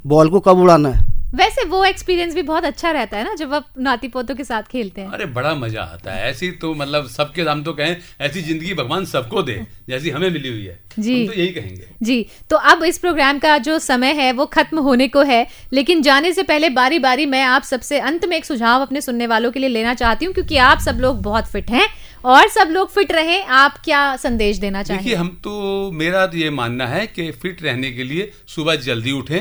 बॉल 0.07 0.31
को 0.31 0.41
कब 0.41 0.59
उड़ाना 0.59 0.89
है? 0.89 1.07
वैसे 1.35 1.65
वो 1.69 1.85
एक्सपीरियंस 1.85 2.35
भी 2.35 2.43
बहुत 2.43 2.65
अच्छा 2.65 2.91
रहता 2.91 3.17
है 3.17 3.25
ना 3.25 3.35
जब 3.35 3.53
आप 3.55 3.67
नाती 3.79 4.09
पोतों 4.09 4.35
के 4.35 4.45
साथ 4.45 4.63
खेलते 4.63 5.01
हैं। 5.01 5.11
अरे 5.11 5.25
बड़ा 5.29 5.55
मज़ा 5.55 5.83
आता 5.83 6.13
है। 6.13 6.31
ऐसी 6.31 6.51
तो 6.53 6.73
मतलब 6.75 7.07
सबके 7.09 7.43
हम 7.43 7.63
तो 7.63 7.73
कहें 7.73 7.97
ऐसी 8.21 8.43
ज़िंदगी 8.43 8.75
भगवान 8.75 9.05
सबको 9.07 9.43
दे 9.43 9.61
जैसी 9.89 10.11
हमें 10.11 10.29
मिली 10.31 10.49
हुई 10.49 10.65
है। 10.65 10.79
जी। 10.99 11.21
हम 11.21 11.27
तो 11.27 11.39
यही 11.41 11.49
कहेंगे। 11.49 11.89
जी 12.03 12.27
तो 12.51 12.57
अब 12.57 12.85
इस 12.85 12.99
प्रोग्राम 12.99 13.39
का 13.39 13.57
जो 13.59 13.79
समय 13.81 14.13
है 14.13 14.31
वो 14.33 14.47
खत्म 14.49 14.79
होने 14.79 15.09
को 15.09 15.23
है 15.23 15.47
लेकिन 15.73 16.03
जाने 16.03 16.33
से 16.33 16.43
पहले 16.45 16.71
बारी 16.71 16.99
बारी 16.99 17.27
मैं 17.27 17.43
आप 17.45 17.63
सबसे 17.65 17.99
अंत 18.01 18.25
में 18.25 18.37
एक 18.37 18.45
सुझाव 18.45 18.83
अपने 18.83 19.01
सुनने 19.01 19.27
वालों 19.27 19.51
के 19.51 19.61
लिए 19.61 19.69
लेना 19.69 19.95
चाहती 19.95 20.25
हूँ 20.25 20.35
क्योंकि 20.35 20.57
आप 20.65 20.81
सब 20.81 20.99
लोग 21.01 21.23
बहुत 21.23 21.47
फिट 21.47 21.71
हैं 21.71 21.87
और 22.27 22.49
सब 22.49 22.69
लोग 22.71 22.91
फिट 22.91 23.13
रहे 23.13 23.41
आप 23.59 23.79
क्या 23.85 24.01
संदेश 24.17 24.57
देना 24.59 24.83
देखिए 24.85 25.15
हम 25.15 25.29
तो 25.45 25.91
मेरा 25.95 26.27
तो 26.27 26.37
ये 26.39 26.51
मानना 26.53 26.87
है 26.87 27.07
कि 27.07 27.31
फिट 27.33 27.63
रहने 27.63 27.91
के 27.93 28.05
लिए 28.05 28.31
सुबह 28.47 28.77
जल्दी 28.83 29.13
उठें 29.13 29.41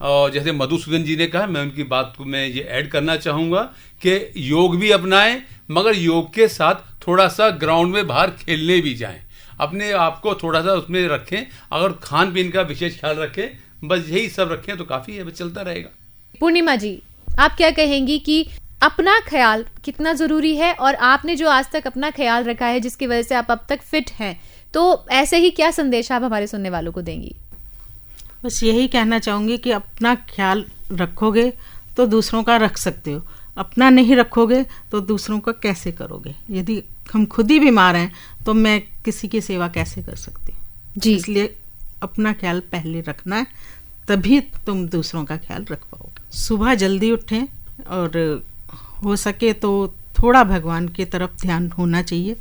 और 0.00 0.30
जैसे 0.30 0.52
मधुसूदन 0.52 1.04
जी 1.04 1.16
ने 1.16 1.26
कहा, 1.26 1.46
मैं 1.46 1.62
उनकी 1.62 1.82
बात 1.84 2.14
को, 2.18 2.24
मैं 2.24 2.46
ये 2.46 2.62
ऐड 2.62 2.90
करना 2.90 3.16
चाहूँगा 3.16 3.62
कि 4.02 4.32
योग 4.36 4.76
भी 4.76 4.90
अपनाएँ, 4.90 5.40
मगर 5.70 5.96
योग 5.96 6.32
के 6.34 6.48
साथ 6.48 6.74
थोड़ा 7.06 7.28
सा 7.28 7.48
ग्राउंड 7.56 7.94
में 7.94 8.06
बाहर 8.06 8.30
खेलने 8.38 8.80
भी 8.80 8.94
जाएँ। 8.94 9.20
अपने 9.60 9.90
आप 9.92 10.20
को 10.20 10.34
थोड़ा 10.34 10.60
सा 10.60 10.72
उसमें 10.72 11.06
रखें, 11.08 11.46
अगर 11.72 11.92
खान 12.02 12.32
पीन 12.32 12.50
का 12.50 12.62
विशेष 12.62 13.00
ख्याल 13.00 13.16
रखें, 13.16 13.48
बस 13.84 14.08
यही 14.08 14.28
सब 14.28 14.52
रखें 14.52 14.76
तो 14.76 14.84
काफ़ी 14.84 15.16
है, 15.16 15.24
बस 15.24 15.32
चलता 15.32 15.62
रहेगा। 15.62 15.90
पूर्णिमा 16.40 16.76
जी, 16.76 17.00
आप 17.40 17.56
क्या 17.56 17.70
कहेंगी 17.70 18.18
कि 18.18 18.46
अपना 18.82 19.18
ख्याल 19.20 19.64
कितना 19.84 20.12
ज़रूरी 20.12 20.54
है 20.56 20.72
और 20.74 20.94
आपने 20.94 21.34
जो 21.36 21.48
आज 21.48 21.70
तक 21.72 21.86
अपना 21.86 22.10
ख्याल 22.10 22.44
रखा 22.44 22.66
है 22.66 22.80
जिसकी 22.80 23.06
वजह 23.06 23.22
से 23.22 23.34
आप 23.34 23.50
अब 23.50 23.66
तक 23.68 23.82
फिट 23.82 24.10
हैं 24.10 24.38
तो 24.74 24.82
ऐसे 25.10 25.38
ही 25.38 25.50
क्या 25.50 25.70
संदेश 25.70 26.10
आप 26.12 26.22
हमारे 26.22 26.46
सुनने 26.46 26.70
वालों 26.70 26.92
को 26.92 27.02
देंगी? 27.02 27.34
बस 28.42 28.62
यही 28.62 28.88
कहना 28.88 29.18
चाहूँगी 29.18 29.56
कि 29.58 29.70
अपना 29.72 30.14
ख्याल 30.26 30.64
रखोगे 30.92 31.52
तो 31.96 32.06
दूसरों 32.06 32.42
का 32.42 32.56
रख 32.56 32.76
सकते 32.78 33.12
हो। 33.12 33.22
अपना 33.56 33.88
नहीं 33.90 34.16
रखोगे 34.16 34.64
तो 34.90 35.00
दूसरों 35.02 35.38
का 35.40 35.52
कैसे 35.62 35.92
करोगे? 35.92 36.34
यदि 36.50 36.82
हम 37.12 37.24
खुद 37.26 37.50
ही 37.50 37.58
बीमार 37.60 37.96
हैं 37.96 38.12
तो 38.46 38.54
मैं 38.54 38.80
किसी 39.04 39.28
की 39.28 39.40
सेवा 39.40 39.68
कैसे 39.68 40.02
कर 40.02 40.16
सकती 40.16 40.52
हूँ? 40.52 40.60
जी। 40.98 41.14
इसलिए 41.14 41.54
अपना 42.02 42.32
ख्याल 42.32 42.60
पहले 42.72 43.00
रखना 43.00 43.36
है 43.36 43.46
तभी 44.08 44.40
तुम 44.66 44.86
दूसरों 44.88 45.24
का 45.24 45.36
ख्याल 45.38 45.64
रख 45.70 45.82
पाओगे। 45.84 46.36
सुबह 46.38 46.74
जल्दी 46.74 47.10
उठें 47.12 47.46
और 47.88 48.42
हो 49.04 49.16
सके 49.16 49.52
तो 49.54 49.72
थोड़ा 50.18 50.42
भगवान 50.44 50.88
की 50.88 51.04
तरफ़ 51.06 51.40
ध्यान 51.42 51.70
होना 51.70 52.02
चाहिए 52.02 52.36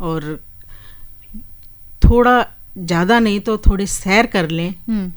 और 0.00 0.38
थोड़ा 2.02 2.40
ज़्यादा 2.78 3.18
नहीं 3.18 3.40
तो 3.40 3.56
थोड़ी 3.58 3.86
सैर 3.88 4.26
कर 4.26 4.48
लें। 4.50 4.70
हम्म। 4.88 5.10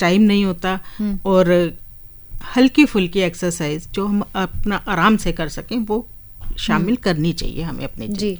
टाइम 0.00 0.22
नहीं 0.22 0.44
होता 0.44 0.78
और 1.26 1.50
हल्की 2.56 2.84
फुल्की 2.84 3.20
एक्सरसाइज 3.20 3.88
जो 3.94 4.06
हम 4.06 4.22
अपना 4.36 4.76
आराम 4.88 5.16
से 5.16 5.32
कर 5.32 5.48
सकें 5.48 5.76
वो 5.86 6.06
शामिल 6.58 6.96
करनी 7.04 7.32
चाहिए 7.32 7.62
हमें 7.62 7.84
अपने 7.84 8.08
जी। 8.20 8.38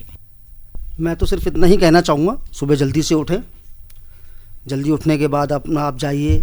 मैं 1.00 1.14
तो 1.16 1.26
सिर्फ़ 1.26 1.48
इतना 1.48 1.66
ही 1.66 1.76
कहना 1.76 2.00
चाहूँगा 2.00 2.36
सुबह 2.52 2.74
जल्दी 2.76 3.02
से 3.02 3.14
उठें 3.14 3.38
जल्दी 4.66 4.90
उठने 4.90 5.18
के 5.18 5.26
बाद 5.34 5.52
अपना 5.52 5.82
आप 5.82 5.98
जाइए 5.98 6.38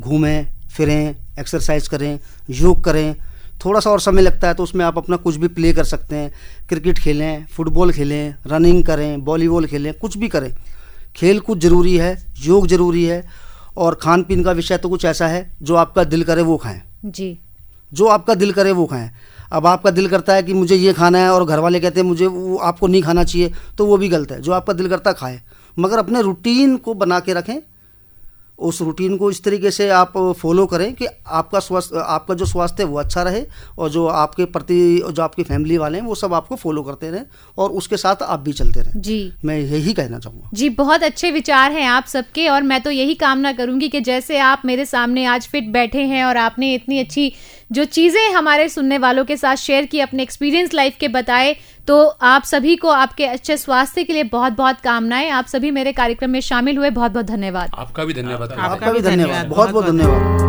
घूमें 0.00 0.46
फिरें 0.76 1.14
एक्सरसाइज 1.40 1.88
करें 1.88 2.18
योग 2.50 2.82
करें 2.84 3.14
थोड़ा 3.64 3.80
सा 3.80 3.90
और 3.90 4.00
समय 4.00 4.22
लगता 4.22 4.48
है 4.48 4.54
तो 4.54 4.62
उसमें 4.62 4.84
आप 4.84 4.98
अपना 4.98 5.16
कुछ 5.16 5.36
भी 5.36 5.48
प्ले 5.48 5.72
कर 5.72 5.84
सकते 5.84 6.16
हैं 6.16 6.32
क्रिकेट 6.68 6.98
खेलें 6.98 7.44
फुटबॉल 7.46 7.92
खेलें 7.92 8.34
रनिंग 8.46 8.84
करें 8.84 9.16
वॉलीबॉल 9.24 9.66
खेलें 9.66 9.92
कुछ 9.94 10.16
भी 10.18 10.28
करें। 10.28 10.50
खेल 11.16 11.40
कूद 11.40 11.60
ज़रूरी 11.60 11.96
है 11.96 12.10
योग 12.44 12.66
ज़रूरी 12.66 13.04
है 13.04 13.18
और 13.76 13.94
खान 13.94 14.22
पीन 14.22 14.42
का 14.44 14.52
विषय 14.52 14.78
तो 14.78 14.88
कुछ 14.88 15.04
ऐसा 15.04 15.26
है 15.26 15.50
जो 15.62 15.74
आपका 15.74 16.04
दिल 16.04 16.22
करे 16.24 16.42
वो 16.42 16.56
खाएँ। 16.56 16.82
जी। 17.04 17.38
जो 17.92 18.06
आपका 18.06 18.34
दिल 18.34 18.52
करे 18.52 18.72
वो 18.72 18.86
खाएँ। 18.86 19.10
अब 19.52 19.66
आपका 19.66 19.90
दिल 19.90 20.08
करता 20.08 20.34
है 20.34 20.42
कि 20.42 20.52
मुझे 20.52 20.76
ये 20.76 20.92
खाना 20.92 21.18
है 21.18 21.30
और 21.30 21.44
घर 21.44 21.58
वाले 21.58 21.80
कहते 21.80 22.00
हैं 22.00 22.06
मुझे 22.06 22.26
वो 22.26 22.56
आपको 22.56 22.86
नहीं 22.86 23.02
खाना 23.02 23.24
चाहिए 23.24 23.52
तो 23.78 23.86
वो 23.86 23.96
भी 23.96 24.08
गलत 24.08 24.32
है। 24.32 24.40
जो 24.40 24.52
आपका 24.52 24.72
दिल 24.72 24.88
करता 24.88 25.12
खाएँ। 25.12 25.40
मगर 25.78 25.98
अपने 25.98 26.22
रूटीन 26.22 26.76
को 26.76 26.94
बना 26.94 27.20
के 27.20 27.34
रखें 27.34 27.58
उस 28.58 28.80
रूटीन 28.82 29.16
को 29.16 29.30
इस 29.30 29.42
तरीके 29.44 29.70
से 29.70 29.88
आप 29.90 30.12
फॉलो 30.40 30.66
करें 30.66 30.94
कि 30.94 31.06
आपका 31.26 31.58
स्वास्थ्य 31.58 32.02
आपका 32.06 32.34
जो 32.34 32.44
स्वास्थ्य 32.44 32.82
है 32.82 32.88
वो 32.88 32.98
अच्छा 32.98 33.22
रहे 33.22 33.42
और 33.78 33.88
जो 33.90 34.06
आपके 34.06 34.44
प्रति 34.44 35.02
जो 35.12 35.22
आपकी 35.22 35.42
फैमिली 35.42 35.78
वाले 35.78 35.98
हैं 35.98 36.04
वो 36.04 36.14
सब 36.14 36.34
आपको 36.34 36.56
फॉलो 36.56 36.82
करते 36.82 37.10
रहें 37.10 37.24
और 37.58 37.70
उसके 37.70 37.96
साथ 37.96 38.22
आप 38.22 38.40
भी 38.40 38.52
चलते 38.52 38.80
रहें। 38.80 39.00
जी। 39.00 39.32
मैं 39.44 39.58
यही 39.58 39.92
कहना 39.92 40.18
चाहूँगा। 40.18 40.50
जी 40.54 40.68
बहुत 40.68 41.02
अच्छे 41.02 41.30
विचार 41.30 41.72
हैं 41.72 41.86
आप 41.86 42.06
सबके 42.06 42.48
और 42.48 42.62
मैं 42.62 42.80
तो 42.80 42.90
यही 42.90 43.14
कामना 43.14 43.52
करूँगी 43.52 43.88
कि 43.88 44.00
जैसे 44.00 44.38
आप 44.38 44.62
मेरे 44.64 44.84
सामने 44.84 45.24
आज 45.24 45.48
फिट 45.48 45.68
बैठे 45.68 46.02
हैं 46.02 46.24
और 46.24 46.36
आपने 46.36 46.74
इतनी 46.74 46.98
अच्छी 46.98 47.32
जो 47.74 47.84
चीज़ें 47.84 48.32
हमारे 48.32 48.68
सुनने 48.68 48.98
वालों 48.98 49.24
के 49.24 49.36
साथ 49.36 49.56
शेयर 49.56 49.84
की 49.84 50.00
अपने 50.00 50.22
एक्सपीरियंस 50.22 50.74
लाइफ 50.74 50.96
के 51.00 51.08
बताए 51.08 51.56
तो 51.88 52.06
आप 52.06 52.42
सभी 52.42 52.76
को 52.76 52.88
आपके 52.88 53.26
अच्छे 53.26 53.56
स्वास्थ्य 53.56 54.04
के 54.04 54.12
लिए 54.12 54.22
बहुत 54.22 54.52
बहुत 54.52 54.80
कामनाएँ। 54.80 55.30
आप 55.30 55.46
सभी 55.46 55.70
मेरे 55.70 55.92
कार्यक्रम 55.92 56.30
में 56.30 56.40
शामिल 56.40 56.78
हुए 56.78 56.90
बहुत 56.90 57.12
बहुत 57.12 57.26
धन्यवाद। 57.26 57.70
आपका 57.74 58.04
भी 58.04 58.14
धन्यवाद। 58.14 58.52
आपका 58.52 58.92
भी 58.92 59.00
धन्यवाद। 59.00 59.46
बहुत 59.46 59.70
बहुत 59.70 59.84
बहुत-बहुत 59.84 59.86
धन्यवाद। 59.86 60.44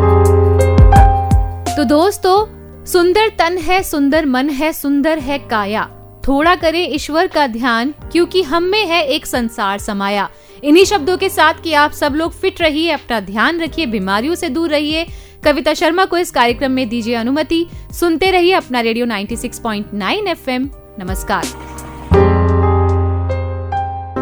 तो 1.78 1.84
दोस्तों 1.84 2.46
सुंदर 2.86 3.30
तन 3.30 3.58
है 3.58 3.84
सुंदर 3.84 4.26
मन 4.26 4.50
है 4.50 4.74
सुंदर 4.74 5.20
है 5.20 5.40
काया। 5.40 5.90
थोड़ा 6.28 6.56
करें 6.56 6.96
ईश्वर 6.96 7.28
का 7.28 7.48
ध्यान 7.48 7.94
क्योंकि 8.12 8.44
हम 8.44 8.64
में 8.64 8.86
है 8.86 9.06
एक 9.06 9.26
संसार 9.26 9.80
समाया। 9.80 10.30
इन्हीं 10.64 10.86
शब्दों 10.86 11.18
के 11.18 11.30
साथ 11.30 11.54
कि 11.64 11.74
आप 11.74 11.92
सब 11.92 12.16
लोग 12.16 12.40
फिट 12.40 12.62
रहिए 12.62 12.92
अपना 12.92 13.20
ध्यान 13.20 13.62
रखिए 13.62 13.86
बीमारियों 13.86 14.36
से 14.36 14.50
दूर 14.50 14.70
रहिए 14.70 15.06
कविता 15.46 15.74
शर्मा 15.74 16.06
को 16.06 16.18
इस 16.18 16.32
कार्यक्रम 16.32 16.72
में 16.72 16.90
दीजिए 16.90 17.16
अनुमति। 17.16 17.68
सुनते 17.92 18.32
रहिए 18.32 18.54
अपना 18.54 18.80
रेडियो 18.80 19.06
96.9 19.06 20.28
एफएम। 20.28 20.70
नमस्कार। 21.00 21.44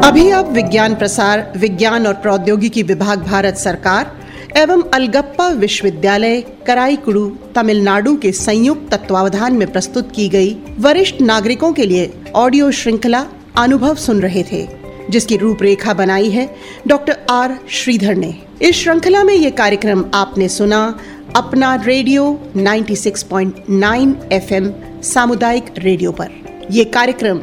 अभी 0.03 0.29
आप 0.29 0.49
विज्ञान 0.49 0.95
प्रसार, 0.95 1.53
विज्ञान 1.57 2.07
और 2.07 2.13
प्रौद्योगिकी 2.13 2.83
विभाग 2.83 3.23
भारत 3.23 3.55
सरकार 3.55 4.11
एवं 4.57 4.83
अलगप्पा 4.93 5.47
विश्वविद्यालय, 5.47 6.41
कराईकुड़ू, 6.67 7.37
तमिलनाडु 7.55 8.17
के 8.17 8.31
संयुक्त 8.31 8.93
तत्वावधान 8.93 9.53
में 9.53 9.71
प्रस्तुत 9.71 10.11
की 10.15 10.29
गई 10.29 10.57
वरिष्ठ 10.79 11.21
नागरिकों 11.21 11.73
के 11.73 11.85
लिए 11.85 12.13
ऑडियो 12.35 12.71
श्रृंखला 12.71 13.25
अनुभव 13.57 13.95
सुन 13.95 14.21
रहे 14.21 14.43
थे, 14.43 14.67
जिसकी 15.09 15.37
रूपरेखा 15.37 15.93
बनाई 15.93 16.29
है 16.29 16.55
डॉक्टर 16.87 17.17
आर 17.29 17.59
श्रीधर 17.69 18.15
ने। 18.15 18.39
इस 18.61 18.75
श्रृंखला 18.75 19.23
में 19.23 19.33
ये 19.33 19.49
कार्यक्रम 19.51 20.05
आपने 20.13 20.47
सुना 20.49 20.99
अपना 21.35 21.75
रेडियो 21.75 22.23
96.9 22.57 24.13
एफएम 24.33 24.69
सामुदायिक 25.03 25.65
रेडियो 25.77 26.11
पर। 26.11 26.29
ये 26.71 26.83
कार्यक्रम 26.85 27.39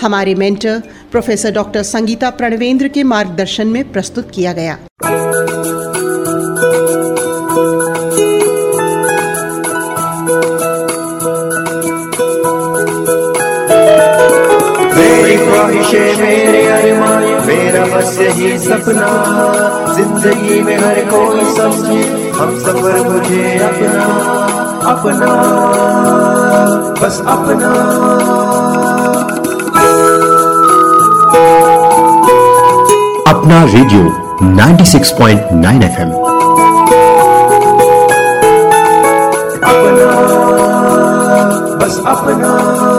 हमारे 0.00 0.34
mentor 0.34 0.82
professor 1.10 1.52
doctor 1.52 1.82
Sangeeta 1.82 2.30
Pranvendra 2.30 2.88
के 2.88 3.02
मार्गदर्शन 3.02 3.66
में 3.66 3.92
प्रस्तुत 3.92 4.30
किया 4.34 4.52
गया। 4.52 4.78
मेरी 14.96 16.63
बस 17.94 18.16
यही 18.20 18.58
सपना। 18.58 19.08
ज़िंदगी 19.94 20.60
में 20.62 20.76
हर 20.78 21.00
कोई 21.10 21.44
समझे 21.54 22.30
हम 22.38 22.58
सफ़र 22.58 22.96
मुझे 23.08 23.58
अपना 23.58 24.06
अपना। 24.90 25.30
बस 27.02 27.20
अपना। 27.26 27.70
अपना 33.30 33.62
रेडियो 33.64 34.02
96.9 34.56 35.82
एफएम। 35.84 36.10
अपना 39.70 40.10
बस 41.76 42.02
अपना। 42.06 42.93